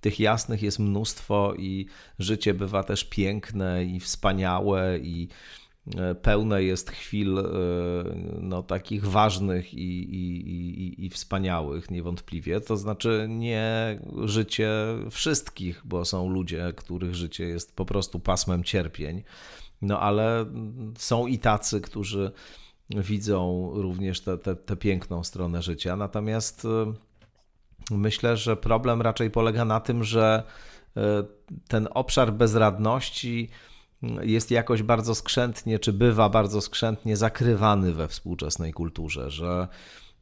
tych 0.04 0.20
jasnych 0.20 0.62
jest 0.62 0.80
mnóstwo 0.80 1.54
i 1.58 1.86
życie 2.20 2.54
bywa 2.54 2.84
też 2.84 3.04
piękne 3.04 3.86
i 3.86 4.00
wspaniałe 4.00 5.00
i 5.00 5.28
e, 5.96 6.16
pełne 6.16 6.64
jest 6.64 6.92
chwil 6.92 7.40
e, 7.40 7.44
no, 8.40 8.64
takich 8.64 9.06
ważnych 9.06 9.74
i, 9.74 10.16
i, 10.16 10.50
i, 10.50 11.06
i 11.06 11.10
wspaniałych 11.10 11.92
niewątpliwie. 11.92 12.62
To 12.62 12.78
znaczy 12.78 13.26
nie 13.30 14.00
życie 14.24 14.70
wszystkich, 15.12 15.82
bo 15.86 16.06
są 16.06 16.30
ludzie, 16.30 16.74
których 16.76 17.16
życie 17.16 17.46
jest 17.46 17.76
po 17.76 17.86
prostu 17.86 18.20
pasmem 18.20 18.64
cierpień, 18.64 19.24
no 19.82 20.00
ale 20.00 20.46
są 20.98 21.28
i 21.28 21.40
tacy, 21.40 21.82
którzy 21.82 22.32
widzą 22.90 23.72
również 23.74 24.22
tę 24.66 24.76
piękną 24.76 25.24
stronę 25.24 25.62
życia. 25.62 25.96
Natomiast 25.96 26.66
e, 26.66 26.94
Myślę, 27.92 28.38
że 28.38 28.58
problem 28.58 29.02
raczej 29.02 29.32
polega 29.32 29.66
na 29.66 29.80
tym, 29.80 30.04
że 30.04 30.44
e, 30.98 31.24
ten 31.68 31.88
obszar 31.92 32.34
bezradności 32.34 33.50
jest 34.22 34.52
jakoś 34.52 34.84
bardzo 34.84 35.16
skrzętnie, 35.16 35.80
czy 35.80 35.94
bywa 35.94 36.30
bardzo 36.30 36.62
skrzętnie 36.62 37.18
zakrywany 37.18 37.94
we 37.94 38.08
współczesnej 38.08 38.74
kulturze, 38.74 39.30
że 39.32 39.68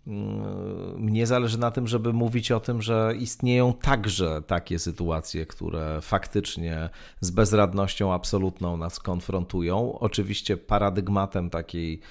mm, 0.08 1.02
mnie 1.02 1.28
zależy 1.28 1.60
na 1.60 1.72
tym, 1.72 1.88
żeby 1.88 2.14
mówić 2.14 2.52
o 2.52 2.60
tym, 2.60 2.82
że 2.82 3.14
istnieją 3.20 3.74
także 3.74 4.42
takie 4.48 4.80
sytuacje, 4.80 5.46
które 5.46 6.00
faktycznie 6.02 6.90
z 7.20 7.32
bezradnością 7.32 8.14
absolutną 8.14 8.78
nas 8.78 9.00
konfrontują. 9.00 10.00
Oczywiście 10.00 10.58
paradygmatem 10.58 11.50
takiej 11.50 12.02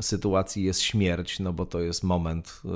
sytuacji 0.00 0.64
jest 0.64 0.82
śmierć, 0.82 1.40
no 1.40 1.52
bo 1.52 1.66
to 1.66 1.80
jest 1.80 2.02
moment 2.02 2.62
y, 2.64 2.68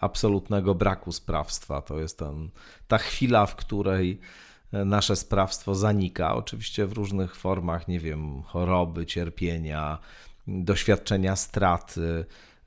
absolutnego 0.00 0.74
braku 0.74 1.12
sprawstwa. 1.12 1.82
To 1.82 2.00
jest 2.00 2.18
ten, 2.18 2.50
ta 2.88 2.98
chwila, 2.98 3.46
w 3.46 3.56
której 3.56 4.20
y, 4.74 4.84
nasze 4.84 5.16
sprawstwo 5.16 5.74
zanika. 5.74 6.34
Oczywiście 6.34 6.86
w 6.86 6.92
różnych 6.92 7.36
formach, 7.36 7.88
nie 7.88 8.00
wiem, 8.00 8.42
choroby, 8.42 9.06
cierpienia, 9.06 9.98
doświadczenia 10.46 11.36
straty. 11.36 12.00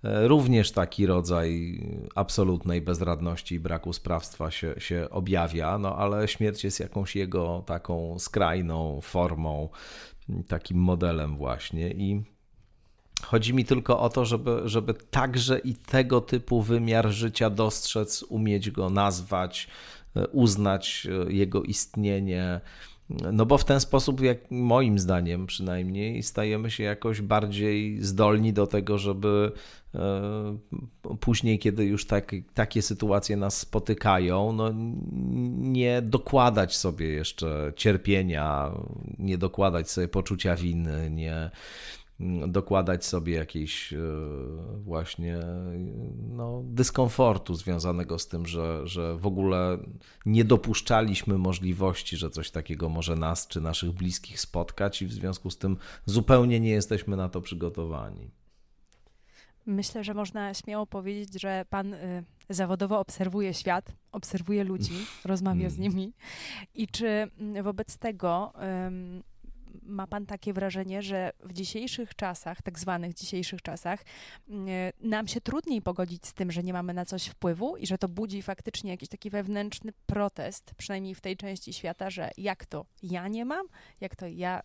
Y, 0.06 0.28
również 0.28 0.72
taki 0.72 1.06
rodzaj 1.06 1.82
absolutnej 2.16 2.82
bezradności 2.82 3.56
i 3.56 3.60
braku 3.60 3.94
sprawstwa 3.94 4.52
się, 4.52 4.76
się 4.78 5.08
objawia, 5.10 5.78
no 5.78 5.96
ale 5.96 6.28
śmierć 6.28 6.64
jest 6.64 6.80
jakąś 6.80 7.16
jego 7.16 7.64
taką 7.66 8.20
skrajną 8.20 9.02
formą, 9.02 9.70
takim 10.48 10.78
modelem 10.78 11.38
właśnie 11.38 11.92
i 11.92 12.24
Chodzi 13.30 13.54
mi 13.54 13.66
tylko 13.66 14.00
o 14.00 14.10
to, 14.10 14.26
żeby, 14.26 14.62
żeby 14.66 14.94
także 14.94 15.60
i 15.60 15.76
tego 15.76 16.22
typu 16.22 16.62
wymiar 16.62 17.10
życia 17.10 17.50
dostrzec, 17.50 18.24
umieć 18.24 18.72
go 18.72 18.90
nazwać, 18.90 19.68
e, 20.16 20.28
uznać 20.28 21.08
e, 21.28 21.34
jego 21.34 21.64
istnienie, 21.64 22.62
No 23.34 23.46
bo 23.46 23.58
w 23.58 23.66
ten 23.66 23.80
sposób, 23.80 24.22
jak 24.22 24.52
moim 24.52 25.00
zdaniem 25.00 25.48
przynajmniej, 25.48 26.24
stajemy 26.24 26.72
się 26.72 26.84
jakoś 26.84 27.22
bardziej 27.22 28.04
zdolni 28.04 28.54
do 28.54 28.68
tego, 28.68 28.98
żeby 28.98 29.52
e, 29.96 30.58
później, 31.20 31.60
kiedy 31.60 31.86
już 31.86 32.08
tak, 32.08 32.32
takie 32.54 32.82
sytuacje 32.82 33.38
nas 33.38 33.58
spotykają, 33.58 34.54
no 34.54 34.72
nie 35.58 36.02
dokładać 36.02 36.76
sobie 36.76 37.08
jeszcze 37.08 37.74
cierpienia, 37.76 38.72
nie 39.20 39.38
dokładać 39.38 39.92
sobie 39.92 40.08
poczucia 40.08 40.56
winy, 40.56 41.10
nie, 41.10 41.52
dokładać 42.48 43.06
sobie 43.06 43.34
jakiejś 43.34 43.94
e, 43.94 43.98
właśnie 44.78 45.40
no, 46.30 46.62
dyskomfortu 46.66 47.56
związanego 47.56 48.20
z 48.20 48.28
tym, 48.28 48.46
że, 48.46 48.88
że 48.88 49.18
w 49.18 49.28
ogóle 49.28 49.78
nie 50.26 50.44
dopuszczaliśmy 50.44 51.38
możliwości, 51.38 52.18
że 52.18 52.30
coś 52.30 52.52
takiego 52.52 52.90
może 52.90 53.16
nas 53.16 53.48
czy 53.48 53.62
naszych 53.62 53.92
bliskich 53.92 54.40
spotkać 54.40 55.02
i 55.02 55.06
w 55.06 55.14
związku 55.14 55.50
z 55.50 55.58
tym 55.58 55.78
zupełnie 56.06 56.60
nie 56.60 56.72
jesteśmy 56.72 57.18
na 57.18 57.30
to 57.30 57.42
przygotowani. 57.42 58.32
Myślę, 59.66 60.04
że 60.04 60.14
można 60.14 60.54
śmiało 60.54 60.88
powiedzieć, 60.88 61.42
że 61.42 61.66
pan 61.70 61.94
y, 61.94 62.24
zawodowo 62.50 63.00
obserwuje 63.00 63.54
świat, 63.54 63.92
obserwuje 64.12 64.64
ludzi, 64.64 64.94
rozmawia 65.26 65.70
z 65.70 65.80
mm. 65.80 65.90
nimi. 65.90 66.14
I 66.74 66.88
czy 66.88 67.08
mm, 67.08 67.64
wobec 67.64 67.98
tego 67.98 68.54
ma 69.84 70.08
pan 70.08 70.26
takie 70.26 70.54
wrażenie, 70.54 71.02
że 71.02 71.32
w 71.44 71.54
dzisiejszych 71.54 72.16
czasach, 72.16 72.62
tak 72.62 72.80
zwanych 72.80 73.14
dzisiejszych 73.14 73.62
czasach, 73.62 74.00
mm, 74.50 74.68
nam 75.02 75.28
się 75.28 75.42
trudniej 75.42 75.82
pogodzić 75.82 76.28
z 76.28 76.34
tym, 76.34 76.52
że 76.52 76.64
nie 76.64 76.74
mamy 76.74 76.94
na 76.94 77.06
coś 77.06 77.26
wpływu 77.26 77.78
i 77.78 77.88
że 77.88 77.98
to 77.98 78.08
budzi 78.08 78.42
faktycznie 78.42 78.92
jakiś 78.92 79.10
taki 79.10 79.30
wewnętrzny 79.30 79.94
protest, 80.06 80.74
przynajmniej 80.78 81.16
w 81.16 81.22
tej 81.22 81.38
części 81.38 81.74
świata, 81.74 82.10
że 82.10 82.32
jak 82.38 82.66
to 82.66 82.86
ja 83.04 83.28
nie 83.28 83.46
mam, 83.46 83.68
jak 84.02 84.16
to 84.16 84.28
ja 84.28 84.62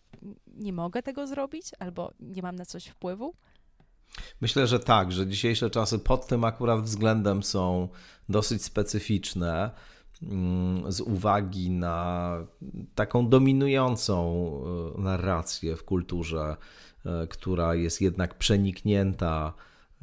nie 0.47 0.73
mogę 0.73 1.03
tego 1.03 1.27
zrobić 1.27 1.65
albo 1.79 2.11
nie 2.19 2.41
mam 2.41 2.55
na 2.55 2.65
coś 2.65 2.85
wpływu? 2.85 3.35
Myślę, 4.41 4.67
że 4.67 4.79
tak, 4.79 5.11
że 5.11 5.27
dzisiejsze 5.27 5.69
czasy 5.69 5.99
pod 5.99 6.27
tym 6.27 6.43
akurat 6.43 6.81
względem 6.81 7.43
są 7.43 7.89
dosyć 8.29 8.63
specyficzne. 8.63 9.71
Mm, 10.23 10.91
z 10.91 11.01
uwagi 11.01 11.69
na 11.69 12.37
taką 12.95 13.29
dominującą 13.29 14.51
e, 14.97 15.01
narrację 15.01 15.75
w 15.75 15.83
kulturze, 15.83 16.57
e, 17.05 17.27
która 17.27 17.75
jest 17.75 18.01
jednak 18.01 18.37
przeniknięta 18.37 19.53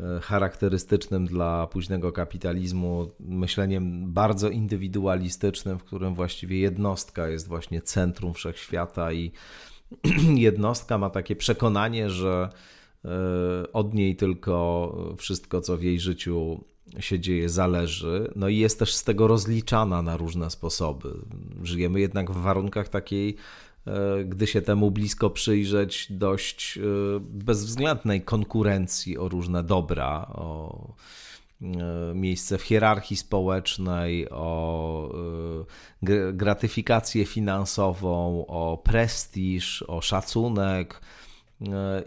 e, 0.00 0.20
charakterystycznym 0.20 1.26
dla 1.26 1.66
późnego 1.66 2.12
kapitalizmu 2.12 3.10
myśleniem 3.20 4.12
bardzo 4.12 4.48
indywidualistycznym, 4.48 5.78
w 5.78 5.84
którym 5.84 6.14
właściwie 6.14 6.58
jednostka 6.58 7.28
jest 7.28 7.48
właśnie 7.48 7.82
centrum 7.82 8.34
wszechświata 8.34 9.12
i 9.12 9.32
jednostka 10.48 10.98
ma 10.98 11.10
takie 11.10 11.36
przekonanie, 11.36 12.10
że 12.10 12.48
od 13.72 13.94
niej 13.94 14.16
tylko 14.16 15.14
wszystko, 15.18 15.60
co 15.60 15.76
w 15.76 15.82
jej 15.82 16.00
życiu 16.00 16.64
się 17.00 17.20
dzieje, 17.20 17.48
zależy. 17.48 18.32
No 18.36 18.48
i 18.48 18.56
jest 18.56 18.78
też 18.78 18.94
z 18.94 19.04
tego 19.04 19.26
rozliczana 19.26 20.02
na 20.02 20.16
różne 20.16 20.50
sposoby. 20.50 21.14
Żyjemy 21.62 22.00
jednak 22.00 22.30
w 22.30 22.36
warunkach 22.36 22.88
takiej, 22.88 23.36
e, 23.86 24.24
gdy 24.24 24.46
się 24.46 24.62
temu 24.62 24.90
blisko 24.90 25.30
przyjrzeć, 25.30 26.06
dość 26.10 26.78
e, 26.78 26.82
bezwzględnej 27.20 28.22
konkurencji 28.22 29.18
o 29.18 29.28
różne 29.28 29.62
dobra, 29.62 30.26
o 30.34 30.78
e, 31.62 32.14
miejsce 32.14 32.58
w 32.58 32.62
hierarchii 32.62 33.16
społecznej, 33.16 34.30
o 34.30 35.14
gratyfikację 36.32 37.26
finansową, 37.26 38.46
o 38.46 38.82
prestiż, 38.84 39.82
o 39.82 40.00
szacunek 40.00 41.00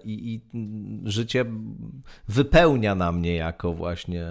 i, 0.04 0.34
i 0.34 0.42
życie 1.10 1.46
wypełnia 2.28 2.96
na 2.96 3.12
mnie 3.12 3.36
jako 3.36 3.74
właśnie 3.74 4.26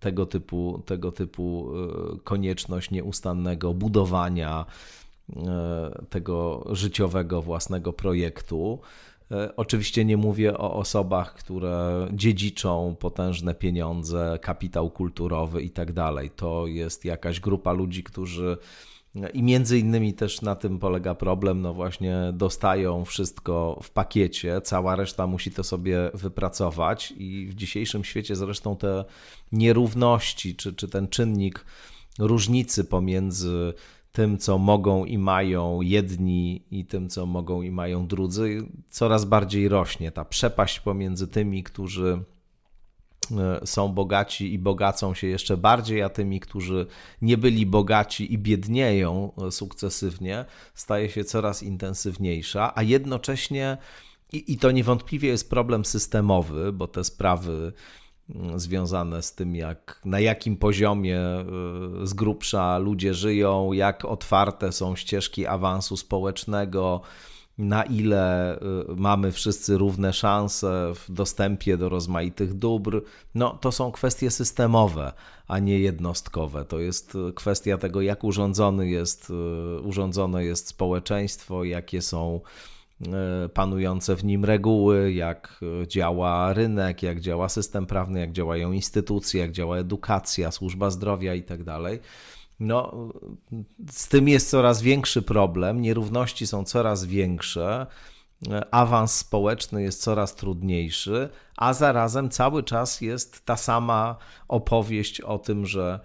tego 0.00 0.26
typu, 0.26 0.82
tego 0.86 1.12
typu 1.12 1.72
e, 2.14 2.18
konieczność 2.24 2.90
nieustannego 2.90 3.74
budowania 3.74 4.66
e, 5.36 6.04
tego 6.10 6.66
życiowego 6.70 7.42
własnego 7.42 7.92
projektu. 7.92 8.80
E, 9.30 9.56
oczywiście 9.56 10.04
nie 10.04 10.16
mówię 10.16 10.58
o 10.58 10.74
osobach, 10.74 11.34
które 11.34 12.08
dziedziczą 12.12 12.96
potężne 12.98 13.54
pieniądze, 13.54 14.38
kapitał 14.42 14.90
kulturowy 14.90 15.62
i 15.62 15.70
tak 15.70 15.92
dalej. 15.92 16.30
To 16.30 16.66
jest 16.66 17.04
jakaś 17.04 17.40
grupa 17.40 17.72
ludzi, 17.72 18.02
którzy 18.02 18.56
i 19.34 19.42
między 19.42 19.78
innymi 19.78 20.14
też 20.14 20.42
na 20.42 20.54
tym 20.56 20.78
polega 20.78 21.14
problem, 21.14 21.60
no 21.60 21.74
właśnie 21.74 22.16
dostają 22.32 23.04
wszystko 23.04 23.80
w 23.82 23.90
pakiecie, 23.90 24.60
cała 24.60 24.96
reszta 24.96 25.26
musi 25.26 25.50
to 25.50 25.64
sobie 25.64 26.10
wypracować 26.14 27.14
i 27.16 27.46
w 27.46 27.54
dzisiejszym 27.54 28.04
świecie 28.04 28.36
zresztą 28.36 28.76
te 28.76 29.04
nierówności, 29.52 30.56
czy, 30.56 30.72
czy 30.72 30.88
ten 30.88 31.08
czynnik 31.08 31.64
różnicy 32.18 32.84
pomiędzy 32.84 33.74
tym, 34.12 34.38
co 34.38 34.58
mogą 34.58 35.04
i 35.04 35.18
mają 35.18 35.80
jedni 35.80 36.62
i 36.70 36.84
tym, 36.84 37.08
co 37.08 37.26
mogą 37.26 37.62
i 37.62 37.70
mają 37.70 38.06
drudzy, 38.06 38.68
coraz 38.88 39.24
bardziej 39.24 39.68
rośnie. 39.68 40.12
Ta 40.12 40.24
przepaść 40.24 40.80
pomiędzy 40.80 41.28
tymi, 41.28 41.62
którzy 41.62 42.22
są 43.64 43.88
bogaci 43.88 44.54
i 44.54 44.58
bogacą 44.58 45.14
się 45.14 45.26
jeszcze 45.26 45.56
bardziej, 45.56 46.02
a 46.02 46.08
tymi, 46.08 46.40
którzy 46.40 46.86
nie 47.22 47.38
byli 47.38 47.66
bogaci 47.66 48.32
i 48.32 48.38
biednieją 48.38 49.32
e, 49.46 49.50
sukcesywnie, 49.50 50.44
staje 50.74 51.10
się 51.10 51.24
coraz 51.24 51.62
intensywniejsza, 51.62 52.72
a 52.74 52.82
jednocześnie, 52.82 53.78
i, 54.32 54.52
i 54.52 54.58
to 54.58 54.70
niewątpliwie 54.70 55.28
jest 55.28 55.50
problem 55.50 55.84
systemowy, 55.84 56.72
bo 56.72 56.86
te 56.86 57.04
sprawy 57.04 57.72
mm, 58.30 58.60
związane 58.60 59.22
z 59.22 59.34
tym, 59.34 59.56
jak, 59.56 60.00
na 60.04 60.20
jakim 60.20 60.56
poziomie 60.56 61.20
e, 61.20 61.44
z 62.02 62.14
grubsza 62.14 62.78
ludzie 62.78 63.14
żyją, 63.14 63.72
jak 63.72 64.04
otwarte 64.04 64.72
są 64.72 64.96
ścieżki 64.96 65.46
awansu 65.46 65.96
społecznego, 65.96 67.00
na 67.58 67.82
ile 67.82 68.56
y, 68.56 68.60
mamy 68.96 69.32
wszyscy 69.32 69.78
równe 69.78 70.12
szanse 70.12 70.92
w 70.94 71.12
dostępie 71.12 71.76
do 71.76 71.88
rozmaitych 71.88 72.54
dóbr, 72.54 73.02
no 73.34 73.50
to 73.50 73.72
są 73.72 73.92
kwestie 73.92 74.30
systemowe, 74.30 75.12
a 75.48 75.58
nie 75.58 75.78
jednostkowe. 75.78 76.64
To 76.64 76.78
jest 76.78 77.14
y, 77.14 77.32
kwestia 77.32 77.78
tego, 77.78 78.00
jak 78.00 78.24
urządzony 78.24 78.88
jest, 78.88 79.30
y, 79.30 79.80
urządzone 79.80 80.44
jest 80.44 80.68
społeczeństwo, 80.68 81.64
jakie 81.64 82.02
są 82.02 82.40
panujące 83.54 84.16
w 84.16 84.24
nim 84.24 84.44
reguły, 84.44 85.12
jak 85.12 85.60
działa 85.86 86.52
rynek, 86.52 87.02
jak 87.02 87.20
działa 87.20 87.48
system 87.48 87.86
prawny, 87.86 88.20
jak 88.20 88.32
działają 88.32 88.72
instytucje, 88.72 89.40
jak 89.40 89.52
działa 89.52 89.76
edukacja, 89.76 90.50
służba 90.50 90.90
zdrowia 90.90 91.34
itd. 91.34 91.78
No, 92.62 93.08
z 93.90 94.08
tym 94.08 94.28
jest 94.28 94.50
coraz 94.50 94.82
większy 94.82 95.22
problem, 95.22 95.80
nierówności 95.80 96.46
są 96.46 96.64
coraz 96.64 97.04
większe, 97.04 97.86
awans 98.70 99.14
społeczny 99.16 99.82
jest 99.82 100.02
coraz 100.02 100.34
trudniejszy, 100.34 101.28
a 101.56 101.74
zarazem 101.74 102.30
cały 102.30 102.62
czas 102.62 103.00
jest 103.00 103.44
ta 103.44 103.56
sama 103.56 104.16
opowieść 104.48 105.20
o 105.20 105.38
tym, 105.38 105.66
że 105.66 106.00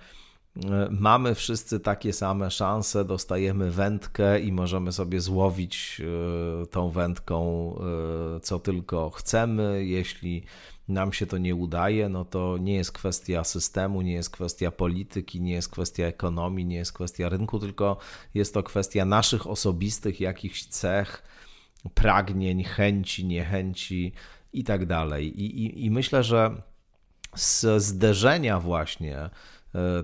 e, 0.65 0.87
mamy 0.91 1.35
wszyscy 1.35 1.79
takie 1.79 2.13
same 2.13 2.51
szanse, 2.51 3.05
dostajemy 3.05 3.71
wędkę 3.71 4.39
i 4.39 4.51
możemy 4.51 4.91
sobie 4.91 5.21
złowić 5.21 6.01
e, 6.01 6.65
tą 6.65 6.89
wędką 6.89 7.73
e, 8.35 8.39
co 8.39 8.59
tylko 8.59 9.09
chcemy, 9.09 9.85
jeśli 9.85 10.43
nam 10.88 11.13
się 11.13 11.26
to 11.26 11.38
nie 11.38 11.56
udaje, 11.56 12.10
no 12.10 12.26
to 12.26 12.58
nie 12.58 12.76
jest 12.76 12.91
kwestia 12.91 13.43
systemu, 13.43 14.02
nie 14.02 14.13
jest 14.13 14.30
kwestia 14.30 14.71
polityki, 14.71 15.41
nie 15.41 15.54
jest 15.54 15.69
kwestia 15.69 16.06
ekonomii, 16.06 16.65
nie 16.65 16.76
jest 16.76 16.93
kwestia 16.93 17.30
rynku, 17.30 17.60
tylko 17.60 17.97
jest 18.34 18.54
to 18.54 18.63
kwestia 18.63 19.06
naszych 19.06 19.47
osobistych 19.47 20.19
jakichś 20.19 20.65
cech, 20.65 21.23
pragnień, 21.93 22.63
chęci, 22.63 23.26
niechęci 23.26 24.13
i 24.54 24.63
tak 24.63 24.86
dalej. 24.86 25.41
I, 25.41 25.65
i, 25.65 25.86
i 25.86 25.91
myślę, 25.91 26.23
że 26.23 26.62
z 27.36 27.84
zderzenia 27.84 28.60
właśnie 28.60 29.17
e, 29.17 29.30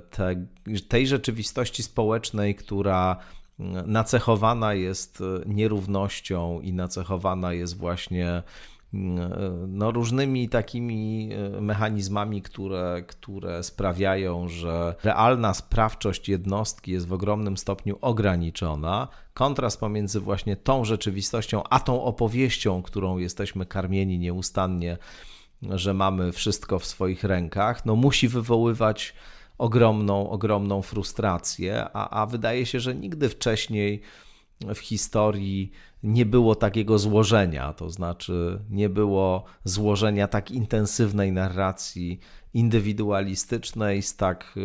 te, 0.10 0.46
tej 0.88 1.08
rzeczywistości 1.08 1.84
społecznej, 1.84 2.56
która 2.56 3.18
nacechowana 3.86 4.74
jest 4.74 5.24
nierównością 5.46 6.62
i 6.62 6.74
nacechowana 6.74 7.54
jest 7.54 7.78
właśnie 7.78 8.44
no, 9.68 9.92
różnymi 9.92 10.50
takimi 10.50 11.30
e, 11.34 11.62
mechanizmami, 11.62 12.42
które, 12.42 13.04
które 13.08 13.64
sprawiają, 13.64 14.48
że 14.48 14.96
realna 15.04 15.54
sprawczość 15.54 16.30
jednostki 16.30 16.92
jest 16.92 17.08
w 17.08 17.14
ogromnym 17.14 17.58
stopniu 17.58 17.98
ograniczona. 18.02 19.08
Kontrast 19.34 19.80
pomiędzy 19.80 20.20
właśnie 20.20 20.56
tą 20.56 20.86
rzeczywistością, 20.86 21.64
a 21.70 21.80
tą 21.80 22.04
opowieścią, 22.04 22.82
którą 22.82 23.18
jesteśmy 23.18 23.66
karmieni 23.66 24.20
nieustannie, 24.20 24.98
że 25.62 25.94
mamy 25.94 26.32
wszystko 26.32 26.80
w 26.80 26.86
swoich 26.86 27.24
rękach, 27.24 27.86
no 27.86 27.96
musi 27.96 28.28
wywoływać 28.28 29.14
ogromną, 29.58 30.30
ogromną 30.30 30.82
frustrację, 30.82 31.86
a, 31.94 32.22
a 32.22 32.26
wydaje 32.26 32.66
się, 32.66 32.80
że 32.80 32.96
nigdy 32.96 33.30
wcześniej 33.30 34.02
w 34.76 34.80
historii 34.80 35.72
nie 36.04 36.26
było 36.26 36.56
takiego 36.56 37.00
złożenia, 37.00 37.74
to 37.74 37.90
znaczy 37.90 38.60
nie 38.70 38.90
było 38.90 39.44
złożenia 39.64 40.28
tak 40.28 40.52
intensywnej 40.52 41.32
narracji 41.32 42.20
indywidualistycznej 42.54 44.02
z 44.02 44.16
tak 44.16 44.56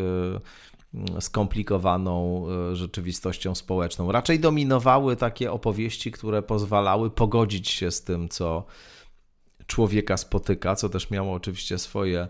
e, 1.17 1.21
skomplikowaną 1.21 2.45
e, 2.49 2.77
rzeczywistością 2.77 3.55
społeczną. 3.55 4.13
Raczej 4.13 4.41
dominowały 4.41 5.17
takie 5.17 5.53
opowieści, 5.53 6.13
które 6.13 6.43
pozwalały 6.43 7.11
pogodzić 7.11 7.69
się 7.69 7.91
z 7.91 8.05
tym, 8.05 8.29
co 8.29 8.65
człowieka 9.67 10.17
spotyka, 10.17 10.77
co 10.77 10.89
też 10.89 11.11
miało 11.11 11.33
oczywiście 11.33 11.79
swoje 11.79 12.29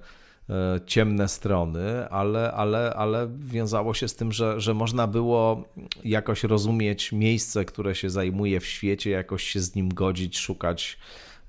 ciemne 0.87 1.29
strony, 1.29 2.09
ale, 2.09 2.53
ale, 2.53 2.95
ale 2.95 3.29
wiązało 3.37 3.95
się 3.95 4.09
z 4.09 4.17
tym, 4.17 4.33
że, 4.33 4.61
że 4.61 4.75
można 4.75 5.07
było 5.07 5.65
jakoś 6.05 6.45
rozumieć 6.45 7.13
miejsce, 7.13 7.65
które 7.65 7.95
się 7.95 8.11
zajmuje 8.11 8.61
w 8.61 8.67
świecie, 8.67 9.11
jakoś 9.11 9.45
się 9.45 9.61
z 9.61 9.75
nim 9.75 9.95
godzić, 9.95 10.39
szukać 10.39 10.99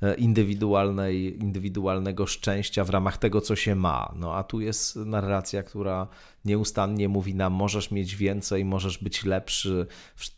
e, 0.01 0.15
indywidualnej, 0.15 1.39
indywidualnego 1.39 2.27
szczęścia 2.27 2.83
w 2.83 2.89
ramach 2.89 3.17
tego, 3.17 3.41
co 3.41 3.55
się 3.55 3.75
ma. 3.75 4.13
No 4.15 4.35
a 4.35 4.43
tu 4.43 4.61
jest 4.61 4.95
narracja, 4.95 5.63
która 5.63 6.07
nieustannie 6.45 7.09
mówi 7.09 7.35
nam, 7.35 7.53
możesz 7.53 7.91
mieć 7.91 8.15
więcej, 8.15 8.65
możesz 8.65 8.97
być 8.97 9.25
lepszy, 9.25 9.87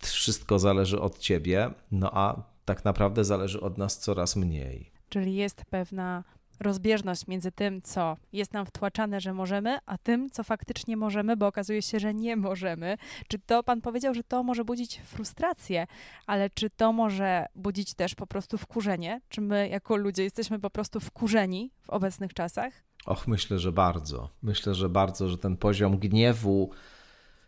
wszystko 0.02 0.60
zależy 0.60 1.02
od 1.02 1.19
ciebie, 1.19 1.69
no 1.91 2.12
a 2.13 2.43
tak 2.65 2.86
naprawdę 2.86 3.26
zależy 3.26 3.62
od 3.62 3.78
nas 3.78 4.00
coraz 4.00 4.36
mniej. 4.36 4.91
Czyli 5.10 5.36
jest 5.36 5.65
pewna 5.69 6.24
rozbieżność 6.62 7.28
między 7.28 7.52
tym, 7.52 7.82
co 7.82 8.17
jest 8.34 8.54
nam 8.54 8.65
wtłaczane, 8.65 9.21
że 9.21 9.34
możemy, 9.34 9.78
a 9.86 9.97
tym, 9.97 10.30
co 10.30 10.43
faktycznie 10.43 10.97
możemy, 10.97 11.38
bo 11.38 11.47
okazuje 11.47 11.82
się, 11.82 12.00
że 12.00 12.13
nie 12.13 12.36
możemy. 12.36 12.97
Czy 13.28 13.39
to 13.39 13.63
pan 13.63 13.82
powiedział, 13.82 14.13
że 14.13 14.24
to 14.24 14.43
może 14.43 14.65
budzić 14.65 15.02
frustrację, 15.06 15.88
ale 16.28 16.50
czy 16.50 16.69
to 16.69 16.93
może 16.93 17.45
budzić 17.56 17.93
też 17.93 18.15
po 18.15 18.28
prostu 18.28 18.58
wkurzenie? 18.58 19.21
Czy 19.30 19.41
my 19.41 19.69
jako 19.69 19.95
ludzie 19.95 20.24
jesteśmy 20.24 20.60
po 20.60 20.69
prostu 20.69 21.00
wkurzeni 21.00 21.71
w 21.82 21.89
obecnych 21.89 22.34
czasach? 22.34 22.74
Och, 23.06 23.28
myślę, 23.28 23.60
że 23.60 23.71
bardzo. 23.71 24.30
Myślę, 24.41 24.76
że 24.76 24.89
bardzo, 24.89 25.30
że 25.30 25.38
ten 25.38 25.58
poziom 25.58 25.97
gniewu, 25.97 26.71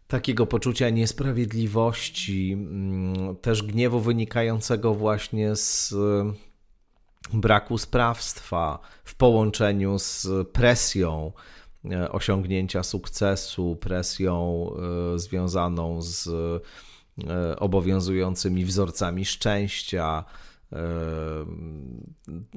takiego 0.07 0.47
poczucia 0.47 0.89
niesprawiedliwości, 0.89 2.53
mm, 2.53 3.35
też 3.35 3.63
gniewu 3.63 3.99
wynikającego 3.99 4.93
właśnie 4.95 5.55
z 5.55 5.93
braku 7.33 7.77
sprawstwa 7.77 8.79
w 9.03 9.15
połączeniu 9.15 9.99
z 9.99 10.27
presją 10.53 11.31
e, 11.91 12.11
osiągnięcia 12.11 12.83
sukcesu, 12.83 13.75
presją 13.75 14.67
e, 15.15 15.19
związaną 15.19 16.01
z 16.01 16.27
e, 16.27 17.59
obowiązującymi 17.59 18.65
wzorcami 18.65 19.25
szczęścia, 19.25 20.23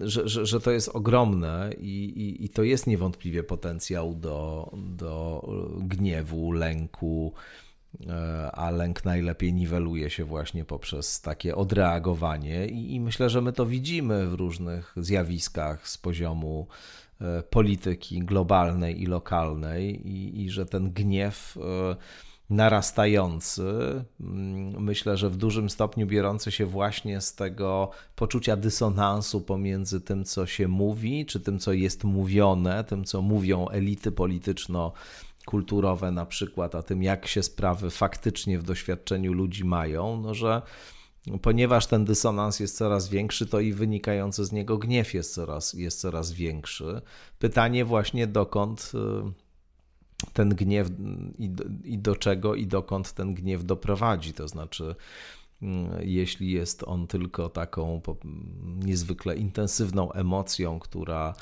że, 0.00 0.29
że, 0.29 0.46
że 0.46 0.61
to 0.61 0.70
jest 0.70 0.88
ogromne 0.88 1.70
i, 1.79 2.05
i, 2.05 2.44
i 2.44 2.48
to 2.48 2.62
jest 2.62 2.87
niewątpliwie 2.87 3.42
potencjał 3.42 4.14
do, 4.14 4.70
do 4.76 5.42
gniewu, 5.79 6.52
lęku, 6.52 7.35
a 8.53 8.71
lęk 8.71 9.05
najlepiej 9.05 9.53
niweluje 9.53 10.11
się 10.11 10.25
właśnie 10.25 10.65
poprzez 10.65 11.21
takie 11.21 11.57
odreagowanie 11.57 12.67
i, 12.67 12.95
i 12.95 13.01
myślę, 13.01 13.31
że 13.31 13.41
my 13.41 13.53
to 13.53 13.67
widzimy 13.67 14.27
w 14.27 14.35
różnych 14.35 14.93
zjawiskach 14.97 15.89
z 15.89 15.99
poziomu 15.99 16.67
e, 17.21 17.43
polityki 17.43 18.19
globalnej 18.19 19.03
i 19.03 19.07
lokalnej 19.07 20.09
i, 20.09 20.43
i 20.43 20.51
że 20.51 20.67
ten 20.67 20.91
gniew 20.91 21.57
e, 21.57 21.97
narastający, 22.51 24.05
mm, 24.21 24.83
myślę, 24.83 25.17
że 25.17 25.31
w 25.31 25.37
dużym 25.37 25.71
stopniu 25.71 26.07
biorący 26.07 26.53
się 26.53 26.67
właśnie 26.67 27.21
z 27.21 27.35
tego 27.35 27.91
poczucia 28.17 28.57
dysonansu 28.57 29.41
pomiędzy 29.41 30.01
tym, 30.01 30.25
co 30.25 30.47
się 30.47 30.69
mówi, 30.69 31.27
czy 31.27 31.41
tym, 31.41 31.59
co 31.59 31.73
jest 31.73 32.05
mówione, 32.05 32.85
tym, 32.85 33.05
co 33.05 33.23
mówią 33.23 33.69
elity 33.69 34.13
polityczno- 34.13 34.93
kulturowe 35.47 36.11
na 36.11 36.27
przykład, 36.27 36.75
a 36.75 36.83
tym 36.83 37.03
jak 37.03 37.27
się 37.27 37.43
sprawy 37.43 37.91
faktycznie 37.91 38.59
w 38.59 38.63
doświadczeniu 38.63 39.33
ludzi 39.33 39.65
mają, 39.65 40.21
no 40.21 40.35
że 40.35 40.63
ponieważ 41.43 41.87
ten 41.87 42.05
dysonans 42.05 42.61
jest 42.61 42.77
coraz 42.77 43.09
większy, 43.09 43.47
to 43.47 43.61
i 43.61 43.73
wynikający 43.73 44.45
z 44.45 44.53
niego 44.53 44.79
gniew 44.79 45.15
jest 45.15 45.35
coraz, 45.35 45.73
jest 45.73 46.01
coraz 46.01 46.33
większy. 46.33 47.01
Pytanie 47.39 47.85
właśnie 47.85 48.27
dokąd 48.27 48.93
y, 48.95 50.29
ten 50.33 50.49
gniew 50.49 50.89
i 51.39 51.51
do, 51.51 51.65
i 51.85 51.99
do 51.99 52.17
czego 52.17 52.55
i 52.55 52.67
dokąd 52.67 53.13
ten 53.13 53.35
gniew 53.35 53.65
doprowadzi, 53.65 54.33
to 54.33 54.49
znaczy 54.49 54.95
y, 55.63 55.67
jeśli 56.01 56.51
jest 56.51 56.83
on 56.87 57.07
tylko 57.07 57.49
taką 57.49 58.01
niezwykle 58.65 59.37
intensywną 59.37 60.13
emocją, 60.13 60.79
która 60.79 61.35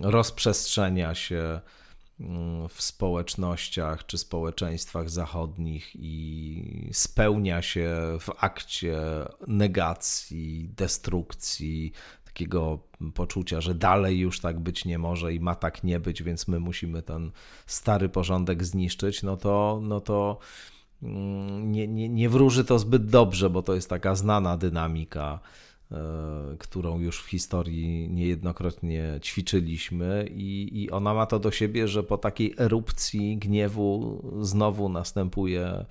rozprzestrzenia 0.00 1.14
się 1.14 1.60
w 2.68 2.82
społecznościach 2.82 4.06
czy 4.06 4.18
społeczeństwach 4.18 5.10
zachodnich 5.10 5.90
i 5.94 6.88
spełnia 6.92 7.62
się 7.62 8.16
w 8.20 8.30
akcie 8.44 8.98
negacji, 9.46 10.68
destrukcji, 10.76 11.92
takiego 12.24 12.78
poczucia, 13.14 13.60
że 13.60 13.74
dalej 13.74 14.18
już 14.18 14.40
tak 14.40 14.60
być 14.60 14.84
nie 14.84 14.98
może 14.98 15.34
i 15.34 15.40
ma 15.40 15.54
tak 15.54 15.84
nie 15.84 16.00
być, 16.00 16.22
więc 16.22 16.48
my 16.48 16.60
musimy 16.60 17.02
ten 17.02 17.30
stary 17.66 18.08
porządek 18.08 18.64
zniszczyć, 18.64 19.22
no 19.22 19.36
to, 19.36 19.80
no 19.82 20.00
to 20.00 20.38
mm, 21.02 21.72
nie, 21.72 21.88
nie, 21.88 22.08
nie 22.08 22.28
wróży 22.28 22.64
to 22.64 22.78
zbyt 22.78 23.06
dobrze, 23.06 23.50
bo 23.50 23.62
to 23.62 23.74
jest 23.74 23.88
taka 23.88 24.14
znana 24.14 24.56
dynamika 24.56 25.40
którą 26.58 27.00
już 27.00 27.22
w 27.22 27.26
historii 27.26 28.08
niejednokrotnie 28.10 29.18
ćwiczyliśmy, 29.22 30.28
i, 30.30 30.82
i 30.82 30.90
ona 30.90 31.14
ma 31.14 31.26
to 31.26 31.38
do 31.38 31.50
siebie, 31.50 31.88
że 31.88 32.02
po 32.02 32.18
takiej 32.18 32.54
erupcji 32.58 33.36
gniewu 33.36 34.22
znowu 34.40 34.88
następuje 34.88 35.84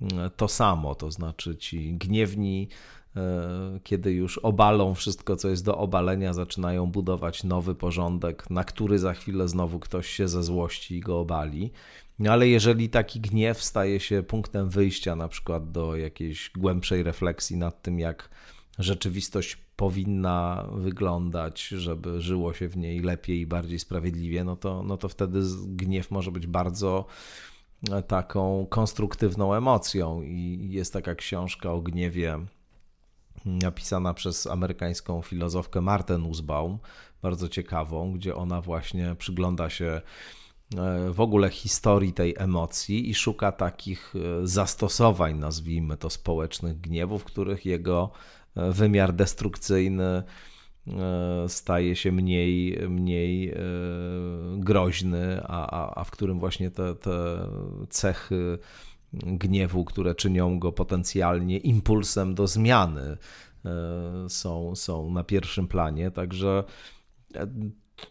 mm, 0.00 0.30
to 0.36 0.48
samo, 0.48 0.94
to 0.94 1.10
znaczy 1.10 1.56
ci 1.56 1.94
gniewni, 1.94 2.68
e, 3.16 3.80
kiedy 3.84 4.12
już 4.12 4.38
obalą 4.38 4.94
wszystko, 4.94 5.36
co 5.36 5.48
jest 5.48 5.64
do 5.64 5.78
obalenia, 5.78 6.32
zaczynają 6.32 6.86
budować 6.86 7.44
nowy 7.44 7.74
porządek, 7.74 8.50
na 8.50 8.64
który 8.64 8.98
za 8.98 9.14
chwilę 9.14 9.48
znowu 9.48 9.78
ktoś 9.78 10.08
się 10.08 10.28
ze 10.28 10.42
złości 10.42 10.94
i 10.96 11.00
go 11.00 11.20
obali. 11.20 11.72
No 12.18 12.32
ale 12.32 12.48
jeżeli 12.48 12.88
taki 12.88 13.20
gniew 13.20 13.62
staje 13.62 14.00
się 14.00 14.22
punktem 14.22 14.68
wyjścia, 14.68 15.16
na 15.16 15.28
przykład 15.28 15.72
do 15.72 15.96
jakiejś 15.96 16.50
głębszej 16.56 17.02
refleksji 17.02 17.56
nad 17.56 17.82
tym, 17.82 17.98
jak 17.98 18.30
rzeczywistość 18.78 19.58
powinna 19.76 20.68
wyglądać, 20.72 21.68
żeby 21.68 22.20
żyło 22.20 22.54
się 22.54 22.68
w 22.68 22.76
niej 22.76 23.00
lepiej 23.00 23.40
i 23.40 23.46
bardziej 23.46 23.78
sprawiedliwie, 23.78 24.44
no 24.44 24.56
to, 24.56 24.82
no 24.82 24.96
to 24.96 25.08
wtedy 25.08 25.40
gniew 25.66 26.10
może 26.10 26.32
być 26.32 26.46
bardzo 26.46 27.04
e, 27.90 28.02
taką 28.02 28.66
konstruktywną 28.70 29.54
emocją. 29.54 30.22
I 30.22 30.68
jest 30.70 30.92
taka 30.92 31.14
książka 31.14 31.72
o 31.72 31.80
gniewie 31.80 32.38
napisana 33.44 34.14
przez 34.14 34.46
amerykańską 34.46 35.22
filozofkę 35.22 35.80
Martę 35.80 36.18
Nussbaum, 36.18 36.78
bardzo 37.22 37.48
ciekawą, 37.48 38.12
gdzie 38.12 38.36
ona 38.36 38.60
właśnie 38.60 39.14
przygląda 39.18 39.70
się 39.70 40.00
e, 40.76 41.10
w 41.10 41.20
ogóle 41.20 41.50
historii 41.50 42.12
tej 42.12 42.34
emocji 42.38 43.10
i 43.10 43.14
szuka 43.14 43.52
takich 43.52 44.14
e, 44.16 44.46
zastosowań, 44.46 45.38
nazwijmy 45.38 45.96
to, 45.96 46.10
społecznych 46.10 46.80
gniewów, 46.80 47.24
których 47.24 47.66
jego 47.66 48.10
wymiar 48.56 49.12
destrukcyjny 49.12 50.22
e, 50.86 51.48
staje 51.48 51.96
się 51.96 52.12
mniej, 52.12 52.78
mniej 52.88 53.50
e, 53.50 53.56
groźny, 54.58 55.42
a, 55.44 55.66
a, 55.70 56.00
a 56.00 56.04
w 56.04 56.10
którym 56.10 56.38
właśnie 56.38 56.70
te, 56.70 56.94
te 56.94 57.48
cechy 57.88 58.58
gniewu, 59.12 59.84
które 59.84 60.14
czynią 60.14 60.58
go 60.58 60.72
potencjalnie 60.72 61.58
impulsem 61.58 62.34
do 62.34 62.46
zmiany, 62.46 63.16
e, 63.64 64.28
są, 64.28 64.74
są 64.74 65.10
na 65.10 65.24
pierwszym 65.24 65.68
planie. 65.68 66.10
Także 66.10 66.64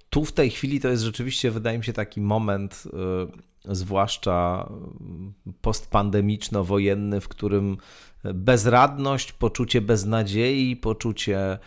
tu 0.09 0.25
w 0.25 0.31
tej 0.31 0.49
chwili 0.49 0.79
to 0.79 0.87
jest 0.87 1.03
rzeczywiście, 1.03 1.51
wydaje 1.51 1.77
mi 1.77 1.83
się, 1.83 1.93
taki 1.93 2.21
moment, 2.21 2.83
zwłaszcza 3.65 4.69
postpandemiczno-wojenny, 5.61 7.21
w 7.21 7.27
którym 7.27 7.77
bezradność, 8.23 9.31
poczucie 9.31 9.81
beznadziei, 9.81 10.75
poczucie 10.75 11.59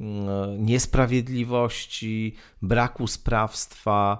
mm, 0.00 0.66
niesprawiedliwości, 0.66 2.34
braku 2.62 3.06
sprawstwa 3.06 4.18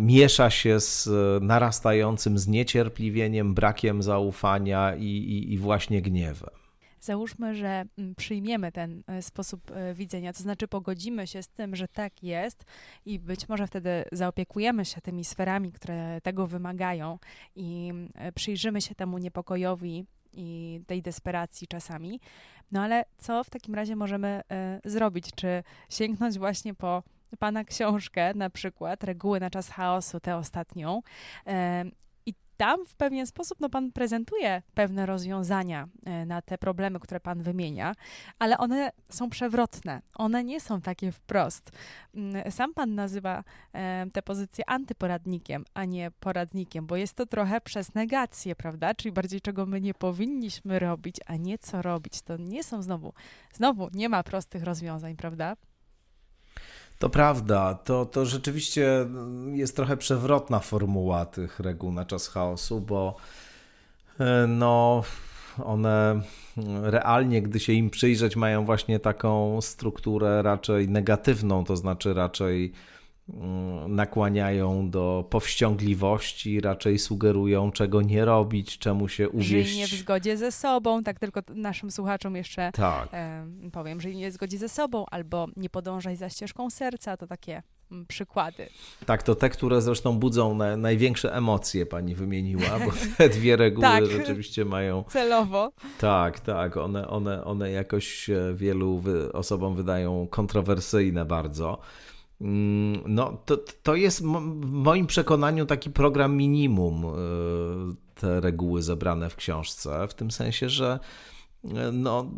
miesza 0.00 0.50
się 0.50 0.80
z 0.80 1.08
narastającym 1.42 2.38
zniecierpliwieniem, 2.38 3.54
brakiem 3.54 4.02
zaufania 4.02 4.96
i, 4.96 5.04
i, 5.06 5.52
i 5.52 5.58
właśnie 5.58 6.02
gniewem. 6.02 6.63
Załóżmy, 7.04 7.54
że 7.54 7.84
mm, 7.98 8.14
przyjmiemy 8.14 8.72
ten 8.72 9.02
e, 9.06 9.22
sposób 9.22 9.70
e, 9.70 9.94
widzenia, 9.94 10.32
to 10.32 10.42
znaczy 10.42 10.68
pogodzimy 10.68 11.26
się 11.26 11.42
z 11.42 11.48
tym, 11.48 11.76
że 11.76 11.88
tak 11.88 12.22
jest 12.22 12.64
i 13.06 13.18
być 13.18 13.48
może 13.48 13.66
wtedy 13.66 14.04
zaopiekujemy 14.12 14.84
się 14.84 15.00
tymi 15.00 15.24
sferami, 15.24 15.72
które 15.72 16.20
tego 16.20 16.46
wymagają 16.46 17.18
i 17.56 17.92
e, 18.14 18.32
przyjrzymy 18.32 18.80
się 18.80 18.94
temu 18.94 19.18
niepokojowi 19.18 20.06
i 20.32 20.80
tej 20.86 21.02
desperacji 21.02 21.68
czasami. 21.68 22.20
No 22.72 22.80
ale 22.82 23.04
co 23.16 23.44
w 23.44 23.50
takim 23.50 23.74
razie 23.74 23.96
możemy 23.96 24.40
zrobić? 24.84 25.30
Czy 25.34 25.62
sięgnąć 25.90 26.38
właśnie 26.38 26.74
po 26.74 27.02
Pana 27.38 27.64
książkę, 27.64 28.34
na 28.34 28.50
przykład 28.50 29.04
Reguły 29.04 29.40
na 29.40 29.50
czas 29.50 29.68
chaosu, 29.68 30.20
tę 30.20 30.36
ostatnią, 30.36 31.02
tam 32.56 32.86
w 32.86 32.94
pewien 32.94 33.26
sposób 33.26 33.60
no, 33.60 33.68
Pan 33.68 33.92
prezentuje 33.92 34.62
pewne 34.74 35.06
rozwiązania 35.06 35.88
e, 36.06 36.26
na 36.26 36.42
te 36.42 36.58
problemy, 36.58 37.00
które 37.00 37.20
Pan 37.20 37.42
wymienia, 37.42 37.94
ale 38.38 38.58
one 38.58 38.90
są 39.08 39.30
przewrotne. 39.30 40.02
One 40.14 40.44
nie 40.44 40.60
są 40.60 40.80
takie 40.80 41.12
wprost. 41.12 41.70
Mm, 42.14 42.52
sam 42.52 42.74
Pan 42.74 42.94
nazywa 42.94 43.44
e, 43.72 44.06
tę 44.12 44.22
pozycję 44.22 44.70
antyporadnikiem, 44.70 45.64
a 45.74 45.84
nie 45.84 46.10
poradnikiem, 46.20 46.86
bo 46.86 46.96
jest 46.96 47.14
to 47.14 47.26
trochę 47.26 47.60
przez 47.60 47.94
negację, 47.94 48.56
prawda? 48.56 48.94
Czyli 48.94 49.12
bardziej 49.12 49.40
czego 49.40 49.66
my 49.66 49.80
nie 49.80 49.94
powinniśmy 49.94 50.78
robić, 50.78 51.16
a 51.26 51.36
nie 51.36 51.58
co 51.58 51.82
robić. 51.82 52.22
To 52.22 52.36
nie 52.36 52.64
są 52.64 52.82
znowu, 52.82 53.12
znowu 53.52 53.88
nie 53.94 54.08
ma 54.08 54.22
prostych 54.22 54.62
rozwiązań, 54.62 55.16
prawda? 55.16 55.56
To 57.04 57.10
prawda, 57.10 57.74
to, 57.74 58.06
to 58.06 58.26
rzeczywiście 58.26 59.06
jest 59.52 59.76
trochę 59.76 59.96
przewrotna 59.96 60.58
formuła 60.58 61.26
tych 61.26 61.60
reguł 61.60 61.92
na 61.92 62.04
czas 62.04 62.28
chaosu, 62.28 62.80
bo 62.80 63.16
e, 64.20 64.46
no, 64.46 65.02
one 65.64 66.20
realnie, 66.82 67.42
gdy 67.42 67.60
się 67.60 67.72
im 67.72 67.90
przyjrzeć, 67.90 68.36
mają 68.36 68.64
właśnie 68.64 69.00
taką 69.00 69.60
strukturę 69.60 70.42
raczej 70.42 70.88
negatywną, 70.88 71.64
to 71.64 71.76
znaczy 71.76 72.14
raczej 72.14 72.72
nakłaniają 73.88 74.90
do 74.90 75.24
powściągliwości, 75.30 76.60
raczej 76.60 76.98
sugerują, 76.98 77.72
czego 77.72 78.02
nie 78.02 78.24
robić, 78.24 78.78
czemu 78.78 79.08
się 79.08 79.28
uwieść. 79.28 79.68
Żyj 79.70 79.78
nie 79.78 79.86
w 79.86 79.90
zgodzie 79.90 80.36
ze 80.36 80.52
sobą, 80.52 81.02
tak 81.02 81.18
tylko 81.18 81.40
naszym 81.54 81.90
słuchaczom 81.90 82.36
jeszcze 82.36 82.72
tak. 82.72 83.08
e, 83.12 83.46
powiem, 83.72 84.00
żyj 84.00 84.16
nie 84.16 84.30
w 84.30 84.34
zgodzie 84.34 84.58
ze 84.58 84.68
sobą, 84.68 85.04
albo 85.10 85.46
nie 85.56 85.70
podążaj 85.70 86.16
za 86.16 86.28
ścieżką 86.28 86.70
serca, 86.70 87.16
to 87.16 87.26
takie 87.26 87.62
mm, 87.92 88.06
przykłady. 88.06 88.68
Tak, 89.06 89.22
to 89.22 89.34
te, 89.34 89.50
które 89.50 89.82
zresztą 89.82 90.18
budzą 90.18 90.54
na, 90.54 90.76
największe 90.76 91.34
emocje, 91.34 91.86
pani 91.86 92.14
wymieniła, 92.14 92.78
bo 92.86 92.92
te 93.18 93.28
dwie 93.28 93.56
reguły 93.56 93.86
tak, 93.86 94.06
rzeczywiście 94.06 94.64
mają... 94.64 95.04
Celowo. 95.08 95.72
Tak, 95.98 96.40
tak, 96.40 96.76
one, 96.76 97.08
one, 97.08 97.44
one 97.44 97.70
jakoś 97.70 98.30
wielu 98.54 99.02
osobom 99.32 99.74
wydają 99.74 100.26
kontrowersyjne 100.30 101.24
bardzo. 101.24 101.78
Mm, 102.40 103.14
no, 103.14 103.42
to, 103.44 103.56
to 103.82 103.94
jest 103.94 104.22
w 104.22 104.24
moim 104.70 105.06
przekonaniu 105.06 105.66
taki 105.66 105.90
program 105.90 106.36
minimum, 106.36 107.04
e, 107.04 107.10
te 108.14 108.40
reguły 108.40 108.82
zebrane 108.82 109.30
w 109.30 109.36
książce, 109.36 110.08
w 110.08 110.14
tym 110.14 110.30
sensie, 110.30 110.68
że 110.68 110.98
e, 111.64 111.92
no, 111.92 112.30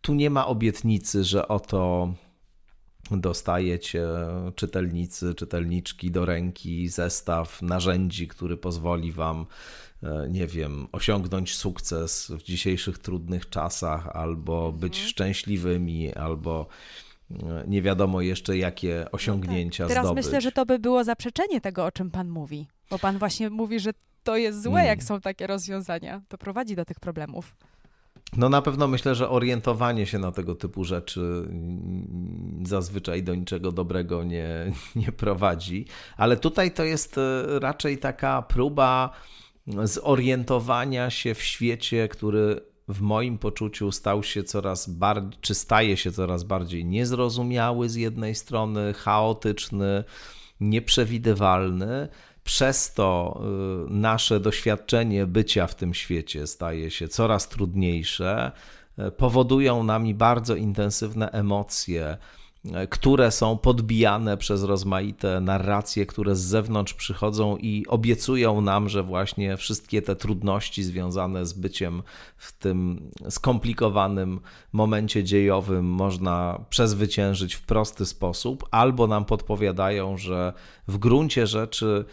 tu 0.00 0.14
nie 0.14 0.30
ma 0.30 0.46
obietnicy, 0.46 1.24
że 1.24 1.48
oto 1.48 2.14
dostajecie 3.10 4.06
czytelnicy, 4.54 5.34
czytelniczki 5.34 6.10
do 6.10 6.24
ręki 6.24 6.88
zestaw 6.88 7.62
narzędzi, 7.62 8.28
który 8.28 8.56
pozwoli 8.56 9.12
wam, 9.12 9.46
e, 10.02 10.28
nie 10.30 10.46
wiem, 10.46 10.88
osiągnąć 10.92 11.54
sukces 11.54 12.32
w 12.38 12.42
dzisiejszych 12.42 12.98
trudnych 12.98 13.48
czasach, 13.48 14.08
albo 14.08 14.72
być 14.72 14.94
mhm. 14.94 15.10
szczęśliwymi, 15.10 16.14
albo 16.14 16.66
nie 17.66 17.82
wiadomo 17.82 18.20
jeszcze 18.20 18.56
jakie 18.56 19.06
osiągnięcia 19.12 19.84
no 19.84 19.88
tak. 19.88 19.94
Teraz 19.94 20.06
zdobyć. 20.06 20.24
myślę, 20.24 20.40
że 20.40 20.52
to 20.52 20.66
by 20.66 20.78
było 20.78 21.04
zaprzeczenie 21.04 21.60
tego, 21.60 21.84
o 21.84 21.92
czym 21.92 22.10
pan 22.10 22.28
mówi, 22.28 22.66
bo 22.90 22.98
pan 22.98 23.18
właśnie 23.18 23.50
mówi, 23.50 23.80
że 23.80 23.90
to 24.22 24.36
jest 24.36 24.62
złe, 24.62 24.84
jak 24.84 25.02
są 25.02 25.20
takie 25.20 25.46
rozwiązania. 25.46 26.22
To 26.28 26.38
prowadzi 26.38 26.76
do 26.76 26.84
tych 26.84 27.00
problemów. 27.00 27.54
No 28.36 28.48
na 28.48 28.62
pewno 28.62 28.88
myślę, 28.88 29.14
że 29.14 29.28
orientowanie 29.28 30.06
się 30.06 30.18
na 30.18 30.32
tego 30.32 30.54
typu 30.54 30.84
rzeczy 30.84 31.48
zazwyczaj 32.62 33.22
do 33.22 33.34
niczego 33.34 33.72
dobrego 33.72 34.24
nie, 34.24 34.72
nie 34.96 35.12
prowadzi, 35.12 35.86
ale 36.16 36.36
tutaj 36.36 36.70
to 36.70 36.84
jest 36.84 37.18
e, 37.18 37.58
raczej 37.60 37.98
taka 37.98 38.42
próba 38.42 39.10
zorientowania 39.84 41.10
się 41.10 41.34
w 41.34 41.42
świecie, 41.42 42.08
który 42.08 42.71
w 42.88 43.00
moim 43.00 43.38
poczuciu 43.38 43.92
stał 43.92 44.22
się 44.22 44.42
coraz 44.42 44.88
bardziej, 44.88 45.40
czy 45.40 45.54
staje 45.54 45.96
się 45.96 46.12
coraz 46.12 46.44
bardziej 46.44 46.84
niezrozumiały 46.84 47.88
z 47.88 47.94
jednej 47.94 48.34
strony, 48.34 48.94
chaotyczny, 48.94 50.04
nieprzewidywalny. 50.60 52.08
Przez 52.44 52.94
to 52.94 53.40
y, 53.88 53.90
nasze 53.90 54.40
doświadczenie 54.40 55.26
bycia 55.26 55.66
w 55.66 55.74
tym 55.74 55.94
świecie 55.94 56.46
staje 56.46 56.90
się 56.90 57.08
coraz 57.08 57.48
trudniejsze, 57.48 58.52
y, 58.98 59.10
powodują 59.10 59.82
nami 59.82 60.14
bardzo 60.14 60.54
intensywne 60.54 61.30
emocje 61.30 62.18
które 62.90 63.30
są 63.30 63.58
podbijane 63.58 64.36
przez 64.36 64.62
rozmaite 64.62 65.40
narracje, 65.40 66.06
które 66.06 66.36
z 66.36 66.40
zewnątrz 66.40 66.94
przychodzą 66.94 67.56
i 67.56 67.86
obiecują 67.88 68.60
nam, 68.60 68.88
że 68.88 69.02
właśnie 69.02 69.56
wszystkie 69.56 70.02
te 70.02 70.16
trudności 70.16 70.82
związane 70.82 71.46
z 71.46 71.52
byciem 71.52 72.02
w 72.36 72.52
tym 72.52 73.10
skomplikowanym 73.28 74.40
momencie 74.72 75.24
dziejowym 75.24 75.86
można 75.86 76.64
przezwyciężyć 76.70 77.54
w 77.54 77.62
prosty 77.62 78.06
sposób, 78.06 78.68
albo 78.70 79.06
nam 79.06 79.24
podpowiadają, 79.24 80.16
że 80.16 80.52
w 80.88 80.98
gruncie 80.98 81.46
rzeczy 81.46 82.04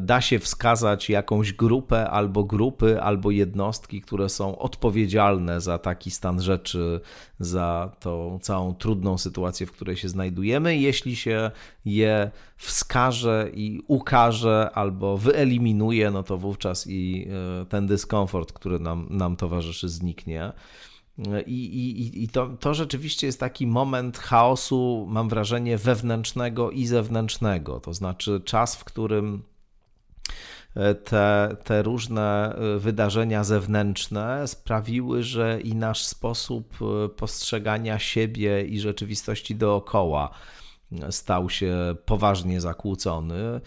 da 0.00 0.20
się 0.20 0.38
wskazać 0.38 1.10
jakąś 1.10 1.52
grupę 1.52 2.10
albo 2.10 2.44
grupy, 2.44 3.02
albo 3.02 3.30
jednostki, 3.30 4.00
które 4.00 4.28
są 4.28 4.58
odpowiedzialne 4.58 5.60
za 5.60 5.78
taki 5.78 6.10
stan 6.10 6.42
rzeczy, 6.42 7.00
za 7.40 7.92
tą 8.00 8.38
całą 8.42 8.74
trudną 8.74 9.18
sytuację, 9.18 9.66
w 9.66 9.72
której 9.72 9.96
się 9.96 10.08
znajdujemy. 10.08 10.76
Jeśli 10.76 11.16
się 11.16 11.50
je 11.84 12.30
wskaże 12.56 13.50
i 13.54 13.80
ukaże 13.86 14.70
albo 14.74 15.16
wyeliminuje, 15.16 16.10
no 16.10 16.22
to 16.22 16.38
wówczas 16.38 16.86
i 16.86 17.28
e, 17.62 17.66
ten 17.66 17.86
dyskomfort, 17.86 18.52
który 18.52 18.78
nam, 18.78 19.06
nam 19.10 19.36
towarzyszy, 19.36 19.88
zniknie. 19.88 20.52
I, 21.46 21.52
i, 21.52 22.22
i 22.24 22.28
to, 22.28 22.48
to 22.60 22.74
rzeczywiście 22.74 23.26
jest 23.26 23.40
taki 23.40 23.66
moment 23.66 24.18
chaosu, 24.18 25.06
mam 25.10 25.28
wrażenie, 25.28 25.78
wewnętrznego 25.78 26.70
i 26.70 26.86
zewnętrznego. 26.86 27.80
To 27.80 27.94
znaczy 27.94 28.40
czas, 28.44 28.76
w 28.76 28.84
którym 28.84 29.42
e, 30.74 30.94
te, 30.94 31.56
te 31.64 31.82
różne 31.82 32.56
e, 32.56 32.78
wydarzenia 32.78 33.44
zewnętrzne 33.44 34.48
sprawiły, 34.48 35.22
że 35.22 35.60
i 35.60 35.74
nasz 35.74 36.04
sposób 36.04 36.78
e, 36.82 37.08
postrzegania 37.08 37.98
siebie 37.98 38.62
i 38.64 38.80
rzeczywistości 38.80 39.54
dookoła 39.54 40.30
stał 41.10 41.50
się 41.50 41.76
poważnie 42.06 42.60
zakłócony. 42.60 43.60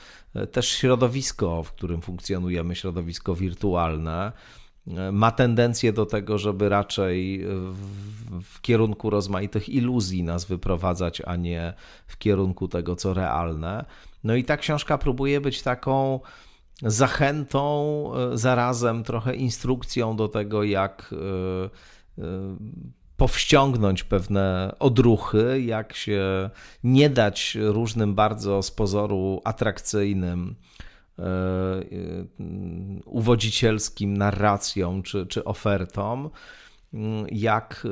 Też 0.52 0.70
środowisko, 0.70 1.64
w 1.64 1.72
którym 1.72 2.02
funkcjonujemy, 2.02 2.76
środowisko 2.76 3.36
wirtualne, 3.36 4.32
ma 5.12 5.32
tendencję 5.32 5.94
do 5.94 6.06
tego, 6.06 6.38
żeby 6.38 6.70
raczej 6.70 7.46
w, 8.42 8.62
kierunku 8.62 9.10
rozmaitych 9.10 9.70
iluzji 9.70 10.24
nas 10.24 10.46
wyprowadzać, 10.46 11.22
a 11.26 11.36
nie 11.36 11.74
w 12.08 12.18
kierunku 12.18 12.68
tego, 12.68 12.96
co 12.96 13.14
realne. 13.14 13.86
No 14.24 14.36
i 14.36 14.44
ta 14.44 14.58
książka 14.58 14.98
próbuje 14.98 15.42
być 15.42 15.62
taką 15.62 16.20
zachętą, 16.82 18.12
e, 18.16 18.38
zarazem 18.38 19.04
trochę 19.04 19.36
instrukcją 19.36 20.16
do 20.16 20.28
tego, 20.28 20.64
jak 20.64 21.14
e, 21.14 22.24
e, 22.24 22.28
powściągnąć 23.18 24.04
pewne 24.04 24.76
odruchy, 24.80 25.62
jak 25.62 25.94
się 25.94 26.50
nie 26.84 27.10
dać 27.10 27.58
różnym 27.62 28.16
bardzo 28.16 28.64
z 28.64 28.72
pozoru 28.72 29.42
atrakcyjnym 29.44 30.56
E, 30.56 30.82
e, 30.82 30.85
uwodzicielskim 33.06 34.18
narracją 34.18 35.04
czy, 35.04 35.26
czy 35.26 35.44
ofertom, 35.44 36.30
jak 37.32 37.86
e, 37.86 37.90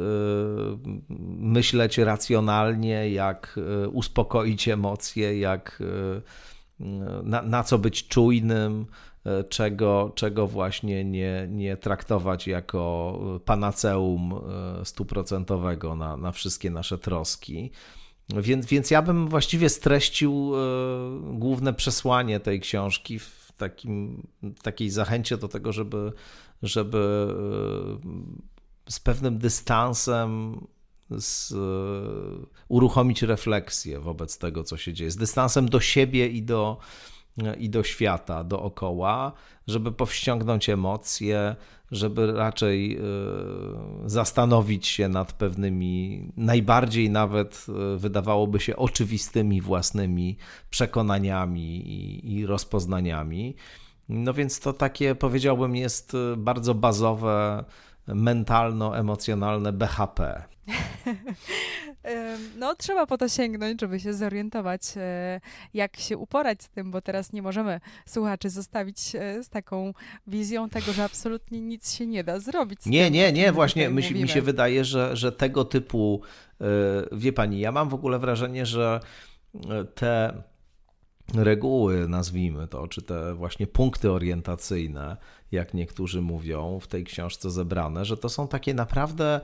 myśleć 1.37 1.97
racjonalnie, 1.97 3.09
jak 3.09 3.59
uspokoić 3.91 4.67
emocje, 4.67 5.39
jak 5.39 5.83
na, 7.23 7.41
na 7.41 7.63
co 7.63 7.77
być 7.77 8.07
czujnym, 8.07 8.85
czego, 9.49 10.11
czego 10.15 10.47
właśnie 10.47 11.03
nie, 11.05 11.47
nie 11.49 11.77
traktować 11.77 12.47
jako 12.47 13.19
panaceum 13.45 14.33
stuprocentowego 14.83 15.95
na, 15.95 16.17
na 16.17 16.31
wszystkie 16.31 16.69
nasze 16.69 16.97
troski. 16.97 17.71
Więc, 18.29 18.65
więc 18.65 18.91
ja 18.91 19.01
bym 19.01 19.27
właściwie 19.27 19.69
streścił 19.69 20.51
e, 20.55 20.59
główne 21.33 21.73
przesłanie 21.73 22.39
tej 22.39 22.59
książki 22.59 23.19
w 23.19 23.51
takim, 23.57 24.27
takiej 24.61 24.89
zachęcie 24.89 25.37
do 25.37 25.47
tego, 25.47 25.71
żeby, 25.73 26.13
żeby 26.63 27.27
e, 28.87 28.91
z 28.91 28.99
pewnym 28.99 29.37
dystansem 29.37 30.61
z, 31.09 31.51
e, 31.51 31.55
uruchomić 32.67 33.21
refleksję 33.21 33.99
wobec 33.99 34.37
tego, 34.37 34.63
co 34.63 34.77
się 34.77 34.93
dzieje. 34.93 35.11
Z 35.11 35.17
dystansem 35.17 35.69
do 35.69 35.79
siebie 35.79 36.27
i 36.27 36.43
do, 36.43 36.77
i 37.57 37.69
do 37.69 37.83
świata 37.83 38.43
dookoła, 38.43 39.31
żeby 39.67 39.91
powściągnąć 39.91 40.69
emocje, 40.69 41.55
żeby 41.91 42.31
raczej 42.31 42.99
zastanowić 44.05 44.87
się 44.87 45.09
nad 45.09 45.33
pewnymi 45.33 46.23
najbardziej 46.37 47.09
nawet 47.09 47.65
wydawałoby 47.97 48.59
się 48.59 48.75
oczywistymi 48.75 49.61
własnymi 49.61 50.37
przekonaniami 50.69 51.87
i, 52.33 52.45
rozpoznaniami. 52.45 53.55
No 54.09 54.33
więc 54.33 54.59
to 54.59 54.73
takie 54.73 55.15
powiedziałbym 55.15 55.75
jest 55.75 56.13
bardzo 56.37 56.75
bazowe 56.75 57.63
mentalno-emocjonalne 58.07 59.73
BHP. 59.73 60.43
No, 62.57 62.75
trzeba 62.75 63.05
po 63.05 63.17
to 63.17 63.29
sięgnąć, 63.29 63.81
żeby 63.81 63.99
się 63.99 64.13
zorientować, 64.13 64.81
e, 64.97 65.41
jak 65.73 65.97
się 65.97 66.17
uporać 66.17 66.63
z 66.63 66.69
tym, 66.69 66.91
bo 66.91 67.01
teraz 67.01 67.33
nie 67.33 67.41
możemy 67.41 67.79
słuchaczy 68.05 68.49
zostawić 68.49 69.15
e, 69.15 69.43
z 69.43 69.49
taką 69.49 69.93
wizją 70.27 70.69
tego, 70.69 70.93
że 70.93 71.03
absolutnie 71.03 71.61
nic 71.61 71.93
się 71.93 72.07
nie 72.07 72.23
da 72.23 72.39
zrobić. 72.39 72.85
nie, 72.85 73.03
tym, 73.03 73.13
nie, 73.13 73.33
nie, 73.33 73.51
właśnie 73.51 73.89
mi, 73.89 74.13
mi, 74.13 74.29
się 74.29 74.41
wydaje, 74.41 74.85
że, 74.85 75.17
że 75.17 75.31
tego 75.31 75.65
typu, 75.65 76.21
e, 76.61 76.65
wie 77.11 77.33
pani, 77.33 77.59
ja 77.59 77.71
mam 77.71 77.89
w 77.89 77.93
ogóle 77.93 78.19
wrażenie, 78.19 78.65
że 78.65 78.99
te 79.95 80.43
reguły, 81.33 82.07
nazwijmy 82.07 82.67
to, 82.67 82.87
czy 82.87 83.01
te 83.01 83.33
właśnie 83.33 83.67
punkty 83.67 84.11
orientacyjne, 84.11 85.17
jak 85.53 85.73
niektórzy 85.73 86.21
mówią, 86.21 86.79
w 86.79 86.87
tej 86.87 87.03
książce 87.03 87.51
zebrane, 87.51 88.05
że 88.05 88.17
to 88.17 88.29
są 88.29 88.47
takie 88.47 88.73
naprawdę 88.73 89.41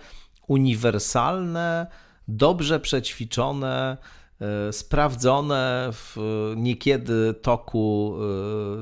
uniwersalne, 0.48 1.88
dobrze 2.28 2.80
przećwiczone, 2.80 3.98
e, 4.42 4.74
sprawdzone 4.74 5.90
w 5.92 6.18
niekiedy 6.56 7.34
toku 7.42 8.16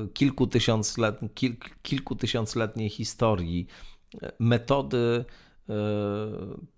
e, 0.04 0.08
kilku, 0.08 0.46
tysiąclet, 0.46 1.20
kil, 1.34 1.56
kilku 1.82 2.16
tysiącletniej 2.16 2.90
historii 2.90 3.66
e, 4.22 4.32
metody 4.38 5.24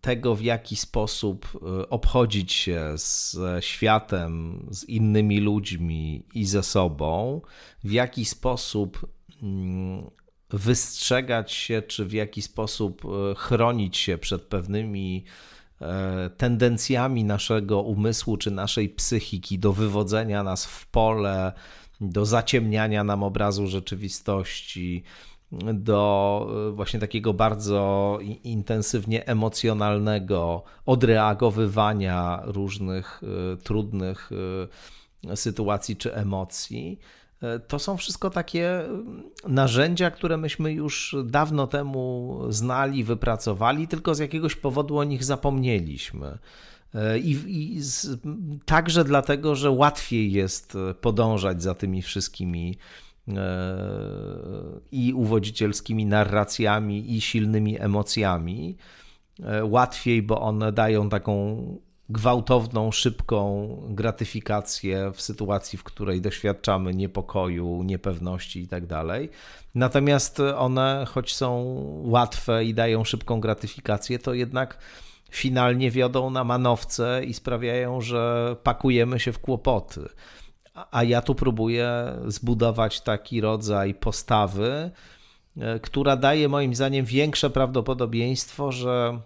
tego, 0.00 0.34
w 0.34 0.42
jaki 0.42 0.76
sposób 0.76 1.60
obchodzić 1.90 2.52
się 2.52 2.92
ze 2.96 3.62
światem, 3.62 4.66
z 4.70 4.84
innymi 4.84 5.40
ludźmi 5.40 6.26
i 6.34 6.44
ze 6.44 6.62
sobą, 6.62 7.40
w 7.84 7.92
jaki 7.92 8.24
sposób 8.24 9.06
mm, 9.42 10.10
wystrzegać 10.52 11.52
się, 11.52 11.82
czy 11.82 12.04
w 12.04 12.12
jaki 12.12 12.42
sposób 12.42 13.02
e, 13.04 13.34
chronić 13.34 13.96
się 13.96 14.18
przed 14.18 14.42
pewnymi 14.42 15.24
e, 15.80 16.30
tendencjami 16.36 17.24
naszego 17.24 17.82
umysłu 17.82 18.36
czy 18.36 18.50
naszej 18.50 18.88
psychiki 18.88 19.58
do 19.58 19.72
wywodzenia 19.72 20.42
nas 20.42 20.66
w 20.66 20.86
pole, 20.86 21.52
do 22.00 22.24
zaciemniania 22.26 23.04
nam 23.04 23.22
obrazu 23.22 23.66
rzeczywistości, 23.66 25.02
do 25.74 26.46
e, 26.68 26.72
właśnie 26.72 27.00
takiego 27.00 27.34
bardzo 27.34 28.18
intensywnie 28.44 29.26
emocjonalnego 29.26 30.62
odreagowywania 30.86 32.40
różnych 32.44 33.22
trudnych 33.62 34.30
sytuacji 35.34 35.96
czy 35.96 36.14
emocji. 36.14 36.98
E, 37.42 37.58
to 37.58 37.78
są 37.78 37.96
wszystko 37.96 38.30
takie 38.30 38.84
mm, 38.84 39.30
narzędzia, 39.48 40.10
które 40.10 40.36
myśmy 40.36 40.72
już 40.72 41.16
dawno 41.24 41.66
temu 41.66 42.38
znali, 42.48 43.04
wypracowali, 43.04 43.88
tylko 43.88 44.14
z 44.14 44.18
jakiegoś 44.18 44.54
powodu 44.54 44.98
o 44.98 45.04
nich 45.04 45.24
zapomnieliśmy. 45.24 46.38
E, 46.94 47.18
I, 47.18 47.30
i 47.46 47.80
z, 47.80 48.20
także 48.64 49.04
dlatego, 49.04 49.54
że 49.54 49.70
łatwiej 49.70 50.32
jest 50.32 50.78
podążać 51.00 51.62
za 51.62 51.74
tymi 51.74 52.02
wszystkimi 52.02 52.78
e, 53.28 53.32
i 54.92 55.12
uwodzicielskimi 55.12 56.06
narracjami, 56.06 57.16
i 57.16 57.20
silnymi 57.20 57.80
emocjami. 57.80 58.76
Łatwiej, 59.62 60.22
bo 60.22 60.40
one 60.40 60.72
dają 60.72 61.08
taką 61.08 61.56
gwałtowną, 62.10 62.92
szybką 62.92 63.68
gratyfikację 63.88 65.12
w 65.14 65.20
sytuacji, 65.22 65.78
w 65.78 65.84
której 65.84 66.20
doświadczamy 66.20 66.94
niepokoju, 66.94 67.82
niepewności 67.82 68.60
itd. 68.60 68.86
Tak 68.86 69.06
Natomiast 69.74 70.40
one, 70.40 71.04
choć 71.08 71.34
są 71.34 71.64
łatwe 72.04 72.64
i 72.64 72.74
dają 72.74 73.04
szybką 73.04 73.40
gratyfikację, 73.40 74.18
to 74.18 74.34
jednak 74.34 74.78
finalnie 75.30 75.90
wiodą 75.90 76.30
na 76.30 76.44
manowce 76.44 77.24
i 77.24 77.34
sprawiają, 77.34 78.00
że 78.00 78.56
pakujemy 78.62 79.20
się 79.20 79.32
w 79.32 79.38
kłopoty. 79.38 80.08
A 80.90 81.04
ja 81.04 81.22
tu 81.22 81.34
próbuję 81.34 82.12
zbudować 82.26 83.00
taki 83.00 83.40
rodzaj 83.40 83.94
postawy, 83.94 84.90
e, 85.56 85.80
która 85.80 86.16
daje 86.16 86.48
moim 86.48 86.74
zdaniem 86.74 87.04
większe 87.04 87.50
prawdopodobieństwo, 87.50 88.72
że 88.72 89.20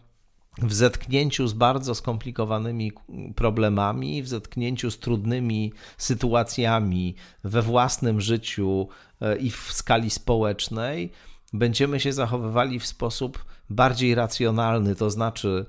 w 0.62 0.75
zetknięciu 0.75 1.49
z 1.49 1.53
bardzo 1.53 1.95
skomplikowanymi 1.95 2.93
problemami, 3.37 4.23
w 4.23 4.29
zetknięciu 4.29 4.90
z 4.90 4.99
trudnymi 4.99 5.73
sytuacjami 5.99 7.14
we 7.45 7.62
własnym 7.62 8.21
życiu 8.21 8.88
e, 9.21 9.37
i 9.37 9.51
w 9.51 9.73
skali 9.73 10.11
społecznej, 10.11 11.12
będziemy 11.53 12.01
się 12.01 12.12
zachowywali 12.12 12.81
w 12.81 12.87
sposób 12.87 13.45
bardziej 13.71 14.14
racjonalny, 14.14 14.95
to 14.95 15.11
znaczy 15.11 15.67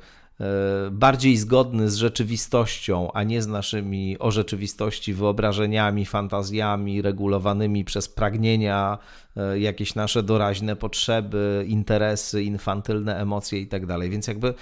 bardziej 0.92 1.38
zgodny 1.38 1.90
z 1.90 1.96
rzeczywistością, 1.96 3.12
a 3.14 3.24
nie 3.24 3.42
z 3.42 3.48
naszymi 3.48 4.20
o 4.20 4.32
rzeczywistości 4.32 5.14
wyobrażeniami, 5.14 6.06
fantazjami 6.06 7.02
regulowanymi 7.02 7.86
przez 7.86 8.10
pragnienia, 8.10 8.98
e, 9.38 9.60
jakieś 9.60 9.96
nasze 9.96 10.24
doraźne 10.24 10.76
potrzeby, 10.76 11.66
interesy, 11.68 12.44
infantylne 12.44 13.18
emocje 13.20 13.60
itd. 13.60 13.88
Tak 14.00 14.10
Więc 14.10 14.28
jakby 14.28 14.54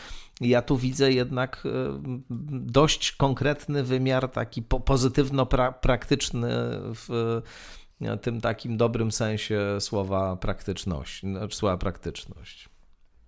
ja 0.42 0.62
tu 0.62 0.78
widzę 0.78 1.12
jednak 1.12 1.64
e, 1.66 1.70
dość 2.50 3.12
konkretny 3.12 3.84
wymiar, 3.84 4.30
taki 4.30 4.62
pozytywno-praktyczny 4.62 6.50
w 7.08 7.42
tym 8.22 8.42
takim 8.42 8.78
dobrym 8.78 9.12
sensie 9.12 9.78
słowa 9.80 10.36
praktyczność, 10.36 11.22
znaczy 11.22 11.56
słowa 11.56 11.78
praktyczność. 11.78 12.73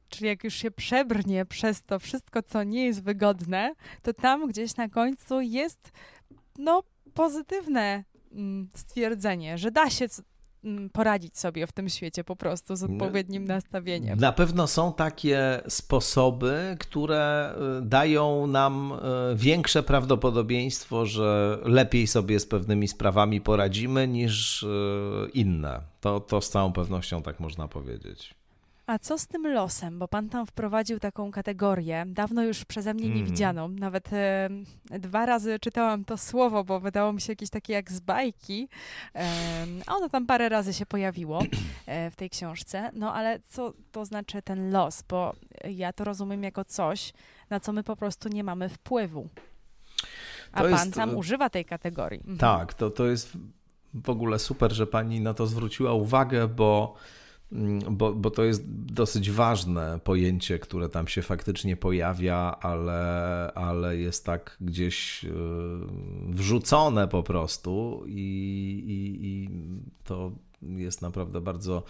Czyli 0.10 0.28
jak 0.28 0.44
już 0.44 0.54
się 0.54 0.72
przebrnie 0.72 1.46
przez 1.46 1.84
to 1.84 2.00
wszystko, 2.00 2.44
co 2.44 2.64
nie 2.64 2.86
jest 2.86 3.04
wygodne, 3.04 3.74
to 4.02 4.14
tam 4.14 4.48
gdzieś 4.48 4.76
na 4.76 4.90
końcu 4.90 5.42
jest 5.42 5.92
no 6.58 6.84
pozytywne 7.14 8.04
mm, 8.32 8.70
stwierdzenie, 8.74 9.58
że 9.58 9.72
da 9.72 9.90
się 9.90 10.08
Mm, 10.66 10.90
poradzić 10.90 11.38
sobie 11.38 11.68
w 11.68 11.72
tym 11.72 11.90
świecie 11.90 12.24
po 12.24 12.36
prostu 12.36 12.76
z 12.76 12.84
odpowiednim 12.84 13.44
nastawieniem. 13.46 14.20
Na 14.20 14.32
pewno 14.32 14.68
są 14.68 14.94
takie 14.94 15.62
sposoby, 15.68 16.78
które 16.80 17.54
y, 17.80 17.82
dają 17.82 18.48
nam 18.48 18.92
y, 19.32 19.36
większe 19.36 19.84
prawdopodobieństwo, 19.84 21.06
że 21.06 21.60
lepiej 21.64 22.08
sobie 22.08 22.40
z 22.40 22.46
pewnymi 22.46 22.88
sprawami 22.88 23.42
poradzimy 23.42 24.08
niż 24.08 24.64
y, 24.64 24.68
inne. 25.34 25.82
To, 26.02 26.20
to 26.20 26.42
z 26.42 26.50
całą 26.50 26.74
pewnością 26.74 27.22
tak 27.22 27.40
można 27.40 27.68
powiedzieć. 27.68 28.36
A 28.88 29.00
co 29.00 29.18
z 29.18 29.28
tym 29.28 29.48
losem? 29.48 30.00
Bo 30.00 30.08
pan 30.08 30.30
tam 30.30 30.46
wprowadził 30.46 31.00
taką 31.00 31.32
kategorię, 31.32 32.06
dawno 32.08 32.44
już 32.44 32.66
przeze 32.66 32.94
mnie 32.94 33.06
mm. 33.06 33.18
niewidzianą. 33.18 33.70
Nawet 33.70 34.14
e, 34.14 34.50
dwa 34.90 35.26
razy 35.26 35.60
czytałam 35.60 36.06
to 36.06 36.18
słowo, 36.18 36.64
bo 36.64 36.80
wydało 36.80 37.14
mi 37.14 37.22
się 37.22 37.32
jakieś 37.32 37.50
takie 37.50 37.74
jak 37.74 37.92
z 37.92 38.00
bajki. 38.00 38.70
E, 39.16 39.26
a 39.86 39.96
ono 39.96 40.10
tam 40.10 40.26
parę 40.26 40.50
razy 40.50 40.74
się 40.74 40.86
pojawiło 40.86 41.44
e, 41.86 42.12
w 42.12 42.16
tej 42.16 42.30
książce. 42.30 42.92
No 42.94 43.14
ale 43.14 43.40
co 43.40 43.74
to 43.92 44.06
znaczy 44.06 44.42
ten 44.42 44.72
los? 44.72 45.04
Bo 45.10 45.34
ja 45.70 45.94
to 45.94 46.04
rozumiem 46.04 46.44
jako 46.44 46.66
coś, 46.66 47.14
na 47.50 47.60
co 47.60 47.72
my 47.72 47.84
po 47.84 47.96
prostu 47.96 48.30
nie 48.30 48.44
mamy 48.44 48.70
wpływu. 48.70 49.28
A 50.52 50.64
to 50.64 50.70
pan 50.70 50.72
jest, 50.72 50.94
tam 50.94 51.10
e, 51.10 51.16
używa 51.16 51.50
tej 51.50 51.66
kategorii. 51.66 52.20
Mhm. 52.20 52.38
Tak, 52.38 52.74
to, 52.74 52.90
to 52.90 53.06
jest 53.06 53.32
w 53.94 54.10
ogóle 54.10 54.40
super, 54.40 54.74
że 54.74 54.88
pani 54.88 55.22
na 55.22 55.34
to 55.34 55.48
zwróciła 55.48 55.94
uwagę, 55.94 56.48
bo 56.48 56.96
Mm, 56.96 57.25
bo, 57.92 58.14
bo 58.14 58.32
to 58.32 58.44
jest 58.44 58.64
dosyć 58.94 59.32
ważne 59.32 60.00
pojęcie, 60.04 60.60
które 60.60 60.90
tam 60.90 61.08
się 61.08 61.22
faktycznie 61.22 61.78
pojawia, 61.78 62.58
ale, 62.62 63.52
ale 63.56 63.98
jest 63.98 64.26
tak 64.26 64.58
gdzieś 64.62 65.24
y, 65.24 65.30
wrzucone 66.30 67.08
po 67.08 67.24
prostu 67.24 68.04
i, 68.08 68.22
i, 68.88 69.26
i 69.28 69.50
to 70.04 70.32
jest 70.62 71.02
naprawdę 71.02 71.42
bardzo 71.42 71.84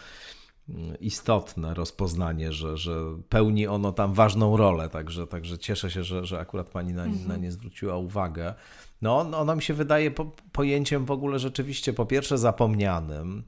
mm, 0.69 0.99
istotne 0.99 1.73
rozpoznanie, 1.73 2.53
że, 2.53 2.77
że 2.77 2.95
pełni 3.29 3.67
ono 3.67 3.91
tam 3.91 4.13
ważną 4.13 4.57
rolę, 4.57 4.89
także, 4.89 5.27
także 5.27 5.57
cieszę 5.57 5.91
się, 5.91 6.03
że, 6.03 6.25
że 6.25 6.39
akurat 6.39 6.69
pani 6.69 6.93
na, 6.93 7.03
mhm. 7.03 7.27
na 7.27 7.37
nie 7.37 7.51
zwróciła 7.51 7.97
uwagę. 7.97 8.53
No, 9.01 9.19
ono 9.19 9.55
mi 9.55 9.61
się 9.61 9.73
wydaje 9.73 10.11
po, 10.11 10.31
pojęciem 10.51 11.05
w 11.05 11.11
ogóle 11.11 11.39
rzeczywiście 11.39 11.93
po 11.93 12.05
pierwsze 12.05 12.37
zapomnianym, 12.37 13.43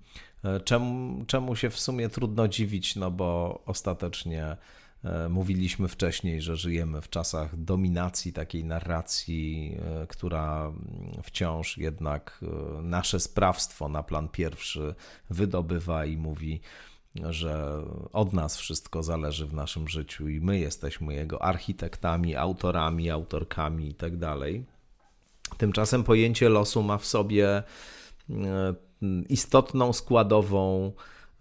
czemu, 0.63 1.25
czemu 1.25 1.55
się 1.55 1.69
w 1.69 1.79
sumie 1.79 2.09
trudno 2.09 2.47
dziwić, 2.47 2.95
no 2.95 3.11
bo 3.11 3.61
ostatecznie 3.65 4.57
E, 5.03 5.29
mówiliśmy 5.29 5.87
wcześniej, 5.87 6.41
że 6.41 6.55
żyjemy 6.55 7.01
w 7.01 7.09
czasach 7.09 7.55
dominacji 7.55 8.33
takiej 8.33 8.65
narracji, 8.65 9.77
e, 10.03 10.07
która 10.07 10.71
wciąż 11.23 11.77
jednak 11.77 12.39
e, 12.43 12.81
nasze 12.81 13.19
sprawstwo 13.19 13.89
na 13.89 14.03
plan 14.03 14.29
pierwszy 14.29 14.95
wydobywa 15.29 16.05
i 16.05 16.17
mówi, 16.17 16.61
że 17.15 17.83
od 18.13 18.33
nas 18.33 18.57
wszystko 18.57 19.03
zależy 19.03 19.45
w 19.45 19.53
naszym 19.53 19.87
życiu 19.87 20.27
i 20.27 20.41
my 20.41 20.59
jesteśmy 20.59 21.13
jego 21.13 21.41
architektami, 21.41 22.35
autorami, 22.35 23.09
autorkami 23.09 23.87
itd. 23.87 24.19
Tak 24.19 25.57
Tymczasem 25.57 26.03
pojęcie 26.03 26.49
losu 26.49 26.83
ma 26.83 26.97
w 26.97 27.05
sobie 27.05 27.63
istotną 29.29 29.93
składową 29.93 30.91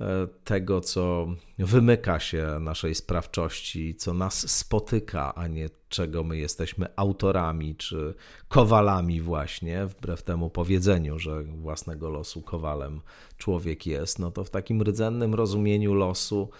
E, 0.00 0.26
tego, 0.44 0.80
co 0.80 1.26
wymyka 1.58 2.20
się 2.20 2.58
naszej 2.60 2.94
sprawczości, 2.94 3.94
co 3.94 4.14
nas 4.14 4.50
spotyka, 4.50 5.34
a 5.34 5.46
nie 5.46 5.70
czego 5.88 6.24
my 6.24 6.36
jesteśmy 6.38 6.86
autorami 6.96 7.76
czy 7.76 8.14
kowalami, 8.48 9.20
właśnie, 9.20 9.86
wbrew 9.86 10.22
temu 10.22 10.50
powiedzeniu, 10.50 11.18
że 11.18 11.42
własnego 11.42 12.10
losu 12.10 12.42
kowalem 12.42 13.00
człowiek 13.38 13.86
jest, 13.86 14.18
no 14.18 14.30
to 14.30 14.44
w 14.44 14.50
takim 14.50 14.82
rdzennym 14.82 15.34
rozumieniu 15.34 15.94
losu 15.94 16.50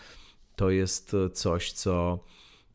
to 0.56 0.70
jest 0.70 1.16
coś, 1.32 1.72
co 1.72 2.18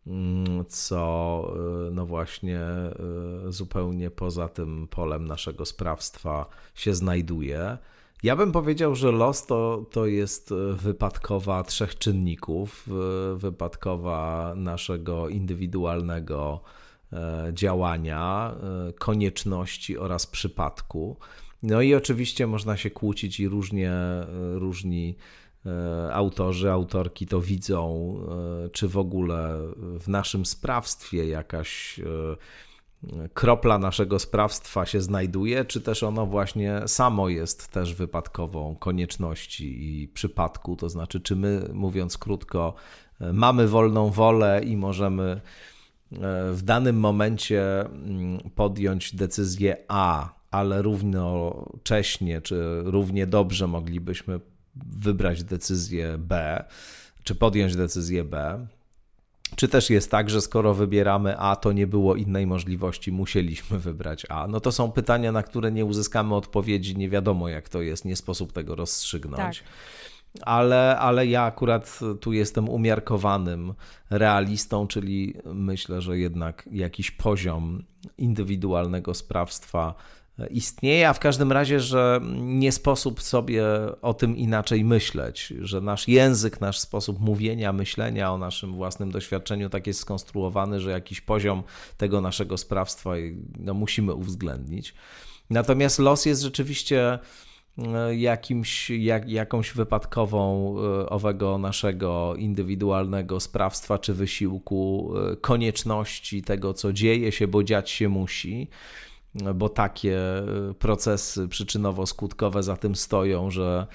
mm, 0.07 0.65
co 0.65 1.53
e, 1.87 1.91
no 1.91 2.05
właśnie 2.05 2.59
e, 2.59 2.91
zupełnie 3.47 4.11
poza 4.11 4.47
tym 4.47 4.87
polem 4.87 5.27
naszego 5.27 5.65
sprawstwa 5.65 6.45
się 6.75 6.93
znajduje. 6.93 7.77
Ja 8.23 8.35
bym 8.35 8.51
powiedział, 8.51 8.95
że 8.95 9.11
los 9.11 9.45
to, 9.45 9.85
to 9.91 10.05
jest 10.05 10.51
e, 10.51 10.73
wypadkowa 10.73 11.63
trzech 11.63 11.97
czynników. 11.97 12.87
Wypadkowa 13.35 14.53
naszego 14.55 15.29
indywidualnego 15.29 16.61
e, 17.13 17.51
działania, 17.53 18.55
e, 18.89 18.93
konieczności 18.93 19.97
oraz 19.97 20.27
przypadku. 20.27 21.17
No 21.63 21.81
i 21.81 21.95
oczywiście 21.95 22.47
można 22.47 22.77
się 22.77 22.89
kłócić 22.91 23.39
i 23.39 23.47
różnie, 23.47 23.93
różni 24.53 25.15
autorzy, 26.11 26.71
autorki 26.71 27.27
to 27.27 27.41
widzą, 27.41 28.15
czy 28.71 28.87
w 28.87 28.97
ogóle 28.97 29.57
w 29.99 30.07
naszym 30.07 30.45
sprawstwie 30.45 31.27
jakaś 31.27 31.99
kropla 33.33 33.77
naszego 33.77 34.19
sprawstwa 34.19 34.85
się 34.85 35.01
znajduje, 35.01 35.65
czy 35.65 35.81
też 35.81 36.03
ono 36.03 36.25
właśnie 36.25 36.81
samo 36.87 37.29
jest 37.29 37.67
też 37.67 37.95
wypadkową 37.95 38.75
konieczności 38.75 40.01
i 40.01 40.07
przypadku. 40.07 40.75
To 40.75 40.89
znaczy, 40.89 41.19
czy 41.19 41.35
my, 41.35 41.69
mówiąc 41.73 42.17
krótko, 42.17 42.73
mamy 43.33 43.67
wolną 43.67 44.09
wolę 44.09 44.61
i 44.63 44.77
możemy 44.77 45.23
e, 45.23 45.41
w 46.53 46.61
danym 46.61 46.99
momencie 46.99 47.81
mm, 47.81 48.49
podjąć 48.55 49.15
decyzję 49.15 49.77
A, 49.87 50.29
ale 50.51 50.81
równocześnie, 50.81 52.41
czy 52.41 52.81
równie 52.83 53.27
dobrze 53.27 53.67
moglibyśmy 53.67 54.39
wybrać 54.75 55.43
decyzję 55.43 56.17
B, 56.17 56.63
czy 57.23 57.35
podjąć 57.35 57.75
decyzję 57.75 58.23
B. 58.23 58.67
Czy 59.55 59.67
też 59.67 59.89
jest 59.89 60.11
tak, 60.11 60.29
że 60.29 60.41
skoro 60.41 60.73
wybieramy 60.73 61.37
A, 61.37 61.55
to 61.55 61.71
nie 61.71 61.87
było 61.87 62.15
innej 62.15 62.47
możliwości, 62.47 63.11
musieliśmy 63.11 63.79
wybrać 63.79 64.25
A? 64.29 64.47
No 64.47 64.59
to 64.59 64.71
są 64.71 64.91
pytania, 64.91 65.31
na 65.31 65.43
które 65.43 65.71
nie 65.71 65.85
uzyskamy 65.85 66.35
odpowiedzi, 66.35 66.97
nie 66.97 67.09
wiadomo 67.09 67.49
jak 67.49 67.69
to 67.69 67.81
jest, 67.81 68.05
nie 68.05 68.15
sposób 68.15 68.53
tego 68.53 68.75
rozstrzygnąć. 68.75 69.59
Tak. 69.59 69.67
Ale, 70.41 70.99
ale 70.99 71.27
ja 71.27 71.43
akurat 71.43 71.99
tu 72.21 72.33
jestem 72.33 72.69
umiarkowanym 72.69 73.73
realistą, 74.09 74.87
czyli 74.87 75.33
myślę, 75.45 76.01
że 76.01 76.17
jednak 76.17 76.69
jakiś 76.71 77.11
poziom 77.11 77.83
indywidualnego 78.17 79.13
sprawstwa 79.13 79.95
istnieje, 80.49 81.09
a 81.09 81.13
w 81.13 81.19
każdym 81.19 81.51
razie, 81.51 81.79
że 81.79 82.21
nie 82.39 82.71
sposób 82.71 83.21
sobie 83.21 83.63
o 84.01 84.13
tym 84.13 84.37
inaczej 84.37 84.83
myśleć, 84.83 85.53
że 85.61 85.81
nasz 85.81 86.07
język, 86.07 86.61
nasz 86.61 86.79
sposób 86.79 87.19
mówienia, 87.19 87.73
myślenia 87.73 88.31
o 88.33 88.37
naszym 88.37 88.73
własnym 88.73 89.11
doświadczeniu 89.11 89.69
tak 89.69 89.87
jest 89.87 89.99
skonstruowany, 89.99 90.79
że 90.79 90.91
jakiś 90.91 91.21
poziom 91.21 91.63
tego 91.97 92.21
naszego 92.21 92.57
sprawstwa 92.57 93.11
no, 93.59 93.73
musimy 93.73 94.13
uwzględnić. 94.13 94.93
Natomiast 95.49 95.99
los 95.99 96.25
jest 96.25 96.41
rzeczywiście 96.41 97.19
e, 97.77 98.15
jakimś, 98.15 98.89
jak, 98.89 99.29
jakąś 99.29 99.73
wypadkową 99.73 100.75
e, 100.77 101.09
owego 101.09 101.57
naszego 101.57 102.35
indywidualnego 102.35 103.39
sprawstwa 103.39 103.99
czy 103.99 104.13
wysiłku, 104.13 105.13
e, 105.31 105.35
konieczności 105.35 106.41
tego, 106.41 106.73
co 106.73 106.93
dzieje 106.93 107.31
się, 107.31 107.47
bo 107.47 107.63
dziać 107.63 107.89
się 107.89 108.09
musi 108.09 108.67
bo 109.55 109.69
takie 109.69 110.19
procesy 110.79 111.47
przyczynowo-skutkowe 111.47 112.63
za 112.63 112.77
tym 112.77 112.95
stoją, 112.95 113.51
że 113.51 113.87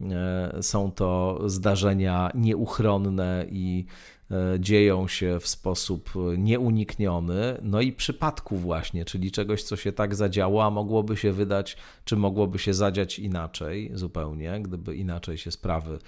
e, 0.00 0.62
są 0.62 0.92
to 0.92 1.40
zdarzenia 1.46 2.30
nieuchronne 2.34 3.46
i 3.50 3.86
e, 4.30 4.60
dzieją 4.60 5.08
się 5.08 5.40
w 5.40 5.48
sposób 5.48 6.12
nieunikniony, 6.38 7.58
no 7.62 7.80
i 7.80 7.92
przypadku 7.92 8.56
właśnie, 8.56 9.04
czyli 9.04 9.30
czegoś, 9.30 9.62
co 9.62 9.76
się 9.76 9.92
tak 9.92 10.14
zadziało, 10.14 10.64
a 10.64 10.70
mogłoby 10.70 11.16
się 11.16 11.32
wydać, 11.32 11.76
czy 12.04 12.16
mogłoby 12.16 12.58
się 12.58 12.74
zadziać 12.74 13.18
inaczej 13.18 13.90
zupełnie, 13.94 14.60
gdyby 14.62 14.96
inaczej 14.96 15.38
się 15.38 15.50
sprawy 15.50 15.98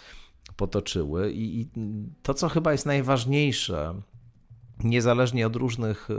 potoczyły. 0.56 1.32
I, 1.34 1.68
to, 2.22 2.34
co 2.34 2.48
chyba 2.48 2.72
jest 2.72 2.86
najważniejsze, 2.86 3.94
niezależnie 4.84 5.46
od 5.46 5.56
różnych 5.56 6.08
e, 6.10 6.14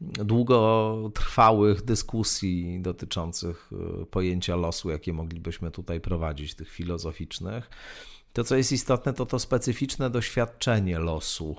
długotrwałych 0.00 1.82
dyskusji 1.82 2.80
dotyczących 2.80 3.70
y, 4.02 4.06
pojęcia 4.06 4.56
losu, 4.56 4.90
jakie 4.90 5.12
moglibyśmy 5.12 5.70
tutaj 5.70 6.00
prowadzić, 6.00 6.54
tych 6.54 6.70
filozoficznych. 6.70 7.70
To, 8.32 8.44
co 8.44 8.56
jest 8.56 8.72
istotne, 8.72 9.12
to 9.12 9.26
to 9.26 9.38
specyficzne 9.38 10.10
doświadczenie 10.10 10.98
losu. 10.98 11.56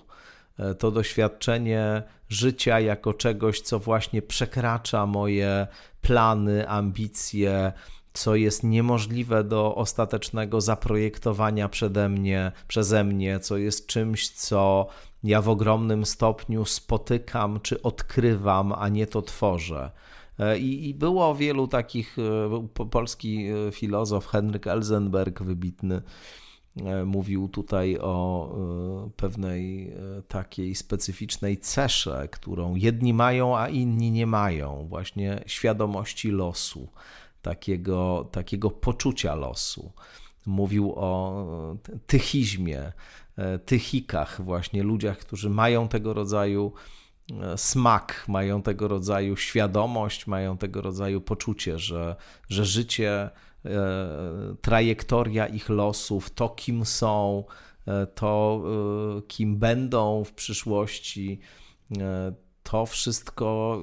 E, 0.60 0.76
to 0.76 0.92
doświadczenie 0.92 2.04
życia 2.30 2.80
jako 2.80 3.14
czegoś, 3.14 3.62
co 3.62 3.80
właśnie 3.80 4.22
przekracza 4.22 5.06
moje 5.06 5.68
plany, 6.02 6.70
ambicje, 6.70 7.74
co 8.14 8.36
jest 8.36 8.64
niemożliwe 8.64 9.44
do 9.44 9.76
ostatecznego 9.76 10.62
zaprojektowania 10.62 11.70
przede 11.70 12.10
mnie, 12.10 12.52
przeze 12.68 13.04
mnie, 13.04 13.40
co 13.40 13.58
jest 13.58 13.88
czymś, 13.88 14.30
co 14.30 14.88
ja 15.24 15.42
w 15.42 15.50
ogromnym 15.50 16.06
stopniu 16.06 16.66
spotykam 16.66 17.60
czy 17.60 17.82
odkrywam, 17.82 18.74
a 18.74 18.90
nie 18.90 19.08
to 19.08 19.22
tworzę. 19.22 19.92
E, 20.40 20.60
I, 20.60 20.90
I, 20.90 20.94
było 20.94 21.36
wielu 21.36 21.68
takich, 21.68 22.18
e, 22.80 22.86
polski 22.86 23.48
e, 23.48 23.72
filozof 23.72 24.28
Henryk 24.28 24.68
Elzenberg, 24.68 25.42
wybitny, 25.42 26.02
mówił 27.06 27.50
tutaj 27.50 27.98
o 28.02 28.50
pewnej 29.16 29.94
takiej 30.28 30.76
specyficznej 30.76 31.58
cesze, 31.58 32.28
którą 32.32 32.76
jedni 32.76 33.14
mają, 33.14 33.58
a 33.58 33.70
inni 33.70 34.12
nie 34.12 34.28
mają, 34.28 34.86
właśnie 34.90 35.44
świadomości 35.46 36.32
losu, 36.32 36.88
takiego, 37.42 38.30
takiego 38.32 38.70
poczucia 38.70 39.36
losu. 39.36 39.92
Mówił 40.46 40.94
o 40.96 41.46
tychizmie, 42.08 42.92
tychikach, 43.66 44.42
właśnie 44.42 44.84
ludziach, 44.84 45.18
którzy 45.18 45.50
mają 45.50 45.88
tego 45.88 46.14
rodzaju 46.14 46.74
e, 47.42 47.58
smak, 47.58 48.26
mają 48.28 48.62
tego 48.62 48.88
rodzaju 48.88 49.38
świadomość, 49.38 50.28
mają 50.28 50.58
tego 50.58 50.82
rodzaju 50.82 51.22
poczucie, 51.22 51.80
że, 51.80 52.16
że 52.50 52.66
życie, 52.66 53.30
e, 53.66 53.70
trajektoria 54.62 55.48
ich 55.48 55.70
losów, 55.70 56.30
to 56.30 56.50
kim 56.50 56.86
są, 56.86 57.44
to 58.16 58.64
kim 59.28 59.58
będą 59.58 60.24
w 60.24 60.34
przyszłości, 60.34 61.40
to 62.64 62.86
wszystko 62.86 63.82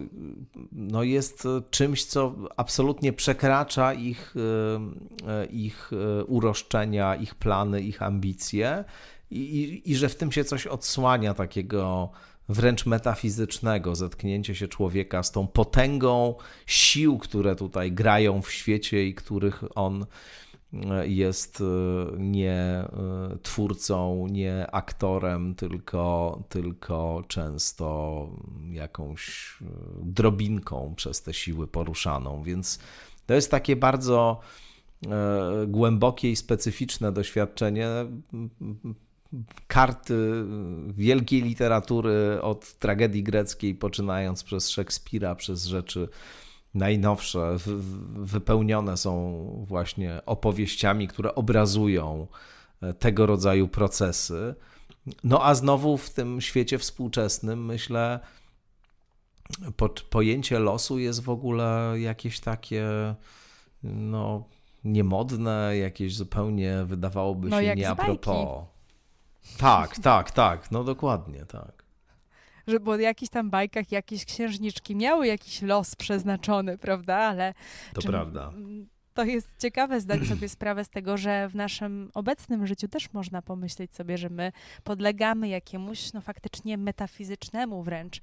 no, 0.73 1.03
jest 1.03 1.49
czymś, 1.71 2.05
co 2.05 2.35
absolutnie 2.57 3.13
przekracza 3.13 3.95
ich, 3.95 4.35
ich 5.51 5.91
uroszczenia, 6.27 7.17
ich 7.17 7.35
plany, 7.35 7.81
ich 7.81 8.03
ambicje 8.03 8.85
i, 9.31 9.39
i, 9.39 9.91
i 9.91 9.97
że 9.97 10.09
w 10.09 10.17
tym 10.17 10.33
się 10.33 10.45
coś 10.45 10.67
odsłania 10.67 11.35
takiego 11.35 12.11
wręcz 12.49 12.87
metafizycznego, 12.87 13.95
zetknięcie 13.95 14.55
się 14.55 14.69
człowieka 14.69 15.23
z 15.23 15.33
tą 15.33 15.47
potęgą 15.47 16.35
sił, 16.67 17.19
które 17.19 17.57
tutaj 17.57 17.93
grają 17.93 18.43
w 18.43 18.53
świecie 18.53 19.07
i 19.07 19.15
których 19.15 19.65
on 19.75 20.07
e, 20.73 21.09
jest 21.09 21.61
e, 21.61 21.65
nie 22.19 22.53
e, 22.53 22.89
twórcą, 23.43 24.27
nie 24.31 24.71
aktorem, 24.71 25.55
tylko, 25.55 26.43
tylko 26.49 27.25
często 27.29 28.29
jakąś 28.71 29.57
drobinką 30.03 30.95
przez 30.97 31.23
te 31.23 31.35
siły 31.35 31.67
poruszaną. 31.67 32.43
Więc 32.43 32.79
to 33.27 33.35
jest 33.35 33.51
takie 33.51 33.77
bardzo 33.77 34.41
głębokie 35.67 36.31
i 36.31 36.37
specyficzne 36.37 37.13
doświadczenie 37.13 37.89
karty 39.67 40.45
wielkiej 40.89 41.43
literatury 41.43 42.39
od 42.43 42.75
tragedii 42.75 43.23
greckiej, 43.23 43.75
poczynając 43.75 44.45
przez 44.45 44.71
Szekspira, 44.71 45.35
przez 45.35 45.65
rzeczy 45.65 46.09
najnowsze, 46.75 47.57
wypełnione 48.17 48.97
są 48.97 49.45
właśnie 49.69 50.21
opowieściami, 50.27 51.09
które 51.09 51.35
obrazują 51.35 52.27
e, 52.83 52.93
tego 52.95 53.27
rodzaju 53.27 53.69
procesy. 53.69 54.55
No 55.25 55.45
a 55.45 55.55
znowu 55.55 55.97
w 55.97 56.11
tym 56.11 56.41
świecie 56.41 56.79
współczesnym, 56.79 57.65
myślę, 57.65 58.21
po, 59.77 59.89
pojęcie 59.89 60.59
losu 60.59 60.99
jest 60.99 61.23
w 61.23 61.31
ogóle 61.31 61.95
jakieś 61.97 62.41
takie, 62.41 62.87
no, 63.83 64.45
niemodne, 64.85 65.77
jakieś 65.77 66.17
zupełnie 66.17 66.85
wydawałoby 66.85 67.49
no, 67.49 67.61
się 67.61 67.77
nie 67.77 67.91
a 67.91 67.97
propos. 67.97 68.65
Tak, 69.59 69.99
tak, 69.99 70.31
tak, 70.31 70.71
no 70.71 70.85
dokładnie, 70.85 71.47
tak. 71.47 71.85
Że 72.67 72.81
bo 72.81 72.97
w 72.97 73.01
jakichś 73.01 73.31
tam 73.31 73.51
bajkach 73.51 73.93
jakieś 73.93 74.25
księżniczki 74.25 74.97
miały 74.97 75.27
jakiś 75.27 75.63
los 75.63 75.97
przeznaczony, 75.97 76.79
prawda? 76.79 77.17
Ale. 77.17 77.55
To 77.95 78.03
prawda. 78.03 78.53
To 79.15 79.25
jest 79.25 79.49
ciekawe 79.59 80.01
zdać 80.01 80.21
sobie 80.29 80.49
sprawę 80.59 80.85
z 80.85 80.89
tego, 80.89 81.17
że 81.17 81.49
w 81.49 81.55
naszym 81.55 82.11
obecnym 82.15 82.67
życiu 82.67 82.89
też 82.89 83.13
można 83.13 83.43
pomyśleć 83.43 83.95
sobie, 83.95 84.19
że 84.19 84.31
my 84.31 84.53
podlegamy 84.85 85.49
jakiemuś, 85.49 86.13
no 86.13 86.21
faktycznie 86.21 86.79
metafizycznemu 86.79 87.83
wręcz 87.83 88.21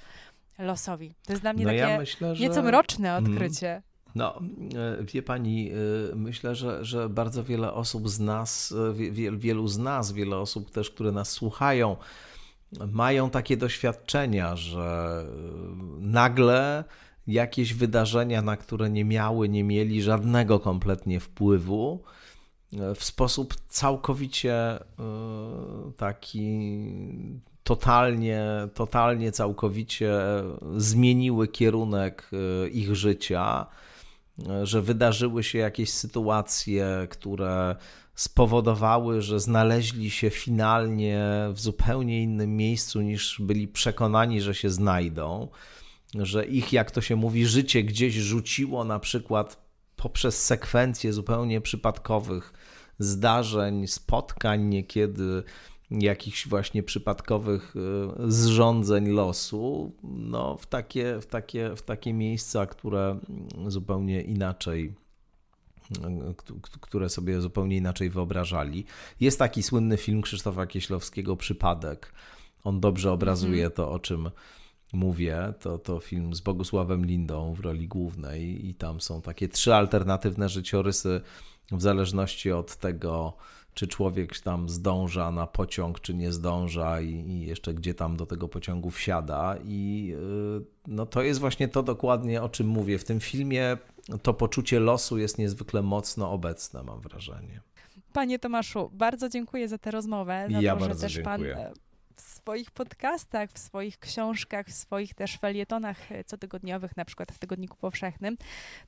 losowi. 0.59 1.15
To 1.25 1.33
jest 1.33 1.41
dla 1.41 1.53
mnie 1.53 1.63
no 1.65 1.69
takie 1.69 1.79
ja 1.79 1.97
myślę, 1.97 2.35
że... 2.35 2.43
nieco 2.43 2.63
mroczne 2.63 3.17
mhm. 3.17 3.33
odkrycie. 3.33 3.81
No, 4.15 4.41
e, 4.75 5.03
wie 5.03 5.23
pani, 5.23 5.71
e, 5.71 6.15
myślę, 6.15 6.55
że, 6.55 6.85
że 6.85 7.09
bardzo 7.09 7.43
wiele 7.43 7.73
osób 7.73 8.09
z 8.09 8.19
nas, 8.19 8.73
e, 9.27 9.31
wielu 9.37 9.67
z 9.67 9.77
nas, 9.77 10.11
wiele 10.11 10.37
osób 10.37 10.71
też, 10.71 10.89
które 10.89 11.11
nas 11.11 11.31
słuchają, 11.31 11.97
mają 12.91 13.29
takie 13.29 13.57
doświadczenia, 13.57 14.55
że 14.55 15.25
nagle 15.99 16.83
jakieś 17.27 17.73
wydarzenia, 17.73 18.41
na 18.41 18.57
które 18.57 18.89
nie 18.89 19.05
miały, 19.05 19.49
nie 19.49 19.63
mieli 19.63 20.01
żadnego 20.01 20.59
kompletnie 20.59 21.19
wpływu, 21.19 22.03
w 22.95 23.03
sposób 23.03 23.55
całkowicie 23.67 24.79
taki 25.97 26.99
totalnie, 27.63 28.43
totalnie, 28.73 29.31
całkowicie 29.31 30.13
zmieniły 30.77 31.47
kierunek 31.47 32.31
ich 32.71 32.95
życia 32.95 33.67
że 34.63 34.81
wydarzyły 34.81 35.43
się 35.43 35.57
jakieś 35.57 35.89
sytuacje, 35.89 37.07
które 37.09 37.75
spowodowały, 38.15 39.21
że 39.21 39.39
znaleźli 39.39 40.11
się 40.11 40.29
finalnie 40.29 41.21
w 41.53 41.59
zupełnie 41.59 42.23
innym 42.23 42.57
miejscu 42.57 43.01
niż 43.01 43.41
byli 43.41 43.67
przekonani, 43.67 44.41
że 44.41 44.55
się 44.55 44.69
znajdą, 44.69 45.47
że 46.13 46.45
ich, 46.45 46.73
jak 46.73 46.91
to 46.91 47.01
się 47.01 47.15
mówi, 47.15 47.45
życie 47.45 47.83
gdzieś 47.83 48.13
rzuciło 48.13 48.83
na 48.83 48.99
przykład 48.99 49.65
poprzez 49.95 50.45
sekwencję 50.45 51.13
zupełnie 51.13 51.61
przypadkowych 51.61 52.53
zdarzeń, 52.99 53.87
spotkań 53.87 54.63
niekiedy 54.63 55.43
jakichś 55.91 56.47
właśnie 56.47 56.83
przypadkowych 56.83 57.73
e, 57.75 58.31
zrządzeń 58.31 59.07
losu 59.07 59.91
no, 60.03 60.57
w, 60.57 60.65
takie, 60.65 61.21
w, 61.21 61.25
takie, 61.25 61.75
w 61.75 61.81
takie 61.81 62.13
miejsca, 62.13 62.65
które 62.65 63.19
zupełnie 63.67 64.21
inaczej 64.21 64.93
które 66.81 67.09
sobie 67.09 67.41
zupełnie 67.41 67.77
inaczej 67.77 68.09
wyobrażali. 68.09 68.85
Jest 69.19 69.39
taki 69.39 69.63
słynny 69.63 69.97
film 69.97 70.21
Krzysztofa 70.21 70.67
Kieślowskiego 70.67 71.37
Przypadek. 71.37 72.13
On 72.63 72.79
dobrze 72.79 73.11
obrazuje 73.11 73.65
mhm. 73.65 73.71
to, 73.71 73.91
o 73.91 73.99
czym 73.99 74.29
mówię. 74.93 75.53
To, 75.59 75.77
to 75.77 75.99
film 75.99 76.33
z 76.33 76.41
Bogusławem 76.41 77.05
Lindą 77.05 77.53
w 77.53 77.59
roli 77.59 77.87
głównej 77.87 78.67
i 78.67 78.75
tam 78.75 79.01
są 79.01 79.21
takie 79.21 79.49
trzy 79.49 79.75
alternatywne 79.75 80.49
życiorysy 80.49 81.21
w 81.71 81.81
zależności 81.81 82.51
od 82.51 82.75
tego, 82.75 83.37
czy 83.75 83.87
człowiek 83.87 84.39
tam 84.39 84.69
zdąża 84.69 85.31
na 85.31 85.47
pociąg, 85.47 85.99
czy 85.99 86.13
nie 86.13 86.31
zdąża 86.31 87.01
i, 87.01 87.09
i, 87.09 87.45
jeszcze 87.45 87.73
gdzie 87.73 87.93
tam 87.93 88.17
do 88.17 88.25
tego 88.25 88.47
pociągu 88.47 88.91
wsiada. 88.91 89.57
I 89.63 90.11
y, 90.59 90.65
no 90.87 91.05
to 91.05 91.21
jest 91.21 91.39
właśnie 91.39 91.67
to 91.67 91.83
dokładnie, 91.83 92.43
o 92.43 92.49
czym 92.49 92.67
mówię. 92.67 92.99
W 92.99 93.03
tym 93.03 93.19
filmie 93.19 93.77
to 94.21 94.33
poczucie 94.33 94.79
losu 94.79 95.17
jest 95.17 95.37
niezwykle 95.37 95.81
mocno 95.81 96.31
obecne, 96.31 96.83
mam 96.83 97.01
wrażenie. 97.01 97.61
Panie 98.13 98.39
Tomaszu, 98.39 98.89
bardzo 98.93 99.29
dziękuję 99.29 99.67
za 99.67 99.77
tę 99.77 99.91
rozmowę. 99.91 100.47
Za 100.51 100.61
ja 100.61 100.75
to, 100.75 100.79
bardzo 100.79 101.07
dziękuję. 101.07 101.55
Pan 101.55 101.73
w 102.15 102.21
swoich 102.21 102.71
podcastach, 102.71 103.51
w 103.51 103.59
swoich 103.59 103.99
książkach, 103.99 104.67
w 104.67 104.73
swoich 104.73 105.13
też 105.13 105.37
felietonach 105.37 105.97
cotygodniowych, 106.25 106.97
na 106.97 107.05
przykład 107.05 107.31
w 107.31 107.39
Tygodniku 107.39 107.77
Powszechnym, 107.77 108.37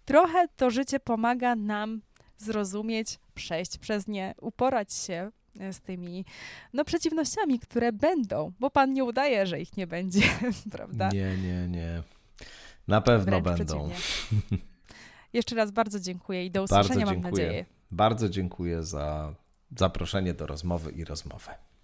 trochę 0.06 0.48
to 0.58 0.70
życie 0.70 1.00
pomaga 1.00 1.56
nam 1.56 2.02
zrozumieć, 2.38 3.20
przejść 3.36 3.78
przez 3.78 4.08
nie, 4.08 4.36
uporać 4.42 4.94
się 4.94 5.32
e, 5.60 5.74
z 5.74 5.82
tymi 5.82 6.26
no, 6.74 6.86
przeciwnościami, 6.86 7.60
które 7.60 7.92
będą, 7.92 8.52
bo 8.60 8.70
Pan 8.70 8.94
nie 8.94 9.04
udaje, 9.04 9.48
że 9.48 9.62
ich 9.62 9.78
nie 9.78 9.88
będzie, 9.88 10.22
prawda? 10.72 11.10
Nie, 11.10 11.38
nie, 11.38 11.68
nie. 11.68 12.04
Na 12.88 13.02
pewno 13.02 13.42
Wręcz 13.42 13.58
będą. 13.58 13.90
Jeszcze 15.34 15.56
raz 15.56 15.72
bardzo 15.72 16.00
dziękuję 16.00 16.46
i 16.46 16.52
do 16.52 16.64
usłyszenia, 16.64 17.06
mam 17.06 17.22
nadzieję. 17.22 17.66
Bardzo 17.92 18.30
dziękuję 18.30 18.84
za 18.84 19.34
zaproszenie 19.78 20.34
do 20.34 20.48
rozmowy 20.48 20.92
i 20.92 21.06
rozmowę. 21.06 21.66